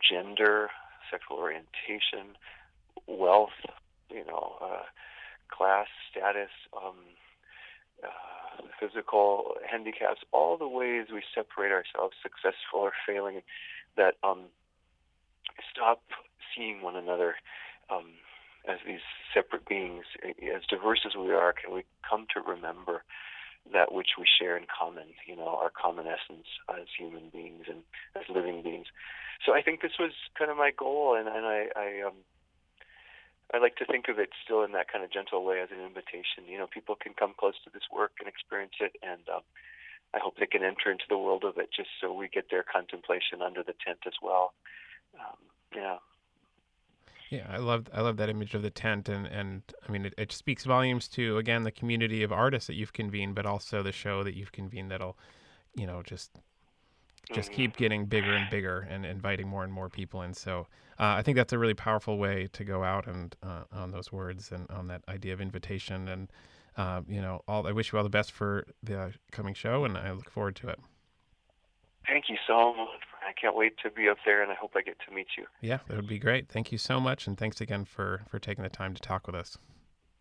gender, 0.00 0.68
sexual 1.10 1.38
orientation, 1.38 2.36
wealth, 3.06 3.50
you 4.10 4.24
know, 4.24 4.56
uh, 4.60 4.82
class, 5.48 5.86
status, 6.10 6.50
um, 6.76 6.96
uh, 8.02 8.62
physical 8.80 9.54
handicaps, 9.70 10.20
all 10.32 10.56
the 10.56 10.68
ways 10.68 11.06
we 11.12 11.22
separate 11.34 11.72
ourselves, 11.72 12.14
successful 12.22 12.80
or 12.80 12.92
failing, 13.06 13.42
that 13.96 14.14
um, 14.22 14.44
stop 15.70 16.02
seeing 16.54 16.82
one 16.82 16.96
another 16.96 17.36
um, 17.90 18.06
as 18.68 18.78
these 18.86 19.00
separate 19.32 19.66
beings, 19.68 20.04
as 20.24 20.62
diverse 20.68 21.00
as 21.06 21.14
we 21.14 21.32
are. 21.32 21.52
Can 21.52 21.74
we 21.74 21.84
come 22.08 22.26
to 22.34 22.40
remember 22.40 23.04
that 23.72 23.92
which 23.92 24.18
we 24.18 24.24
share 24.26 24.56
in 24.56 24.66
common, 24.66 25.04
you 25.26 25.36
know, 25.36 25.48
our 25.48 25.70
common 25.70 26.06
essence 26.06 26.46
as 26.70 26.86
human 26.96 27.30
beings 27.32 27.64
and 27.68 27.82
as 28.14 28.28
living 28.28 28.62
beings. 28.62 28.86
So 29.44 29.52
I 29.52 29.62
think 29.62 29.82
this 29.82 29.98
was 29.98 30.12
kind 30.38 30.50
of 30.50 30.56
my 30.56 30.70
goal, 30.70 31.14
and, 31.18 31.28
and 31.28 31.44
I, 31.44 31.68
I, 31.76 32.06
um, 32.06 32.24
I 33.52 33.58
like 33.58 33.76
to 33.76 33.86
think 33.86 34.08
of 34.08 34.18
it 34.18 34.30
still 34.42 34.64
in 34.64 34.72
that 34.72 34.90
kind 34.90 35.04
of 35.04 35.12
gentle 35.12 35.44
way 35.44 35.60
as 35.60 35.68
an 35.70 35.84
invitation. 35.84 36.48
You 36.48 36.58
know, 36.58 36.66
people 36.66 36.96
can 36.96 37.12
come 37.14 37.34
close 37.38 37.54
to 37.64 37.70
this 37.70 37.84
work 37.92 38.12
and 38.18 38.28
experience 38.28 38.74
it, 38.80 38.96
and 39.02 39.22
um, 39.28 39.42
I 40.14 40.18
hope 40.18 40.36
they 40.38 40.46
can 40.46 40.64
enter 40.64 40.90
into 40.90 41.04
the 41.08 41.18
world 41.18 41.44
of 41.44 41.58
it 41.58 41.68
just 41.74 41.90
so 42.00 42.12
we 42.12 42.28
get 42.28 42.50
their 42.50 42.64
contemplation 42.64 43.42
under 43.42 43.62
the 43.62 43.74
tent 43.84 44.00
as 44.06 44.14
well. 44.22 44.54
Um, 45.14 45.38
yeah. 45.74 45.98
Yeah, 47.30 47.46
I 47.50 47.58
love 47.58 47.88
I 47.92 48.00
love 48.02 48.16
that 48.18 48.28
image 48.28 48.54
of 48.54 48.62
the 48.62 48.70
tent, 48.70 49.08
and 49.08 49.26
and 49.26 49.62
I 49.86 49.90
mean 49.92 50.06
it, 50.06 50.14
it 50.16 50.32
speaks 50.32 50.64
volumes 50.64 51.08
to 51.10 51.38
again 51.38 51.64
the 51.64 51.72
community 51.72 52.22
of 52.22 52.32
artists 52.32 52.66
that 52.68 52.74
you've 52.74 52.92
convened, 52.92 53.34
but 53.34 53.46
also 53.46 53.82
the 53.82 53.92
show 53.92 54.22
that 54.22 54.36
you've 54.36 54.52
convened 54.52 54.90
that'll, 54.90 55.18
you 55.74 55.86
know, 55.86 56.02
just 56.02 56.32
just 57.32 57.50
Mm-hmm. 57.50 57.52
keep 57.52 57.76
getting 57.76 58.06
bigger 58.06 58.34
and 58.34 58.48
bigger 58.48 58.86
and 58.88 59.04
inviting 59.04 59.48
more 59.48 59.64
and 59.64 59.72
more 59.72 59.88
people 59.90 60.22
And 60.22 60.36
So 60.36 60.66
uh, 60.98 61.14
I 61.18 61.22
think 61.22 61.36
that's 61.36 61.52
a 61.52 61.58
really 61.58 61.74
powerful 61.74 62.18
way 62.18 62.48
to 62.52 62.64
go 62.64 62.84
out 62.84 63.06
and 63.06 63.34
uh, 63.42 63.64
on 63.72 63.90
those 63.90 64.12
words 64.12 64.52
and 64.52 64.70
on 64.70 64.86
that 64.88 65.02
idea 65.08 65.34
of 65.34 65.40
invitation. 65.40 66.08
And 66.08 66.30
uh, 66.76 67.02
you 67.08 67.20
know, 67.20 67.42
all 67.48 67.66
I 67.66 67.72
wish 67.72 67.92
you 67.92 67.98
all 67.98 68.04
the 68.04 68.10
best 68.10 68.32
for 68.32 68.66
the 68.82 69.14
coming 69.32 69.54
show, 69.54 69.84
and 69.84 69.96
I 69.98 70.12
look 70.12 70.30
forward 70.30 70.56
to 70.56 70.68
it. 70.68 70.78
Thank 72.06 72.28
you 72.28 72.36
so 72.46 72.74
much. 72.74 73.02
I 73.26 73.32
can't 73.32 73.56
wait 73.56 73.76
to 73.82 73.90
be 73.90 74.08
up 74.08 74.18
there, 74.24 74.42
and 74.42 74.52
I 74.52 74.54
hope 74.54 74.72
I 74.76 74.82
get 74.82 74.96
to 75.06 75.14
meet 75.14 75.26
you. 75.36 75.46
Yeah, 75.60 75.78
that 75.88 75.96
would 75.96 76.06
be 76.06 76.18
great. 76.18 76.48
Thank 76.48 76.70
you 76.70 76.78
so 76.78 77.00
much, 77.00 77.26
and 77.26 77.36
thanks 77.36 77.60
again 77.60 77.84
for 77.84 78.22
for 78.28 78.38
taking 78.38 78.62
the 78.62 78.70
time 78.70 78.94
to 78.94 79.02
talk 79.02 79.26
with 79.26 79.34
us. 79.34 79.58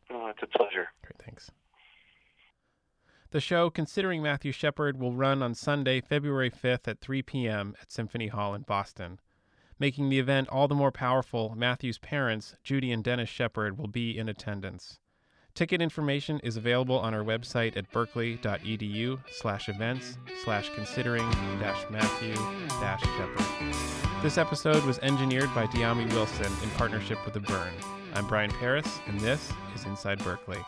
Oh, 0.10 0.28
it's 0.28 0.42
a 0.42 0.58
pleasure. 0.58 0.88
Great, 1.04 1.22
thanks. 1.24 1.52
The 3.32 3.42
show, 3.42 3.70
Considering 3.70 4.24
Matthew 4.24 4.52
Shepard, 4.52 5.00
will 5.00 5.14
run 5.14 5.44
on 5.44 5.56
Sunday, 5.56 6.00
February 6.00 6.50
5th 6.50 6.88
at 6.88 7.02
3 7.02 7.22
p.m. 7.22 7.76
at 7.82 7.92
Symphony 7.92 8.28
Hall 8.28 8.56
in 8.56 8.62
Boston. 8.62 9.20
Making 9.78 10.10
the 10.10 10.20
event 10.20 10.48
all 10.50 10.68
the 10.68 10.76
more 10.76 10.92
powerful, 10.92 11.54
Matthew's 11.56 11.98
parents, 11.98 12.56
Judy 12.64 12.92
and 12.92 13.04
Dennis 13.04 13.28
Shepard, 13.28 13.78
will 13.78 13.90
be 13.90 14.18
in 14.18 14.30
attendance. 14.30 15.00
Ticket 15.56 15.82
information 15.82 16.42
is 16.42 16.58
available 16.58 17.00
on 17.00 17.14
our 17.14 17.24
website 17.24 17.78
at 17.78 17.90
berklee.edu 17.94 19.18
slash 19.32 19.70
events 19.70 20.18
slash 20.44 20.70
considering 20.76 21.24
dash 21.62 21.82
Matthew 21.90 22.34
dash 22.82 23.02
Shepard. 23.02 23.74
This 24.22 24.38
episode 24.38 24.84
was 24.84 25.00
engineered 25.00 25.54
by 25.56 25.66
Diami 25.68 26.12
Wilson 26.12 26.52
in 26.62 26.70
partnership 26.72 27.24
with 27.24 27.36
The 27.36 27.40
BIRN. 27.40 27.72
I'm 28.16 28.28
Brian 28.28 28.52
Paris, 28.52 29.00
and 29.08 29.18
this 29.22 29.50
is 29.74 29.86
Inside 29.86 30.20
Berklee. 30.20 30.62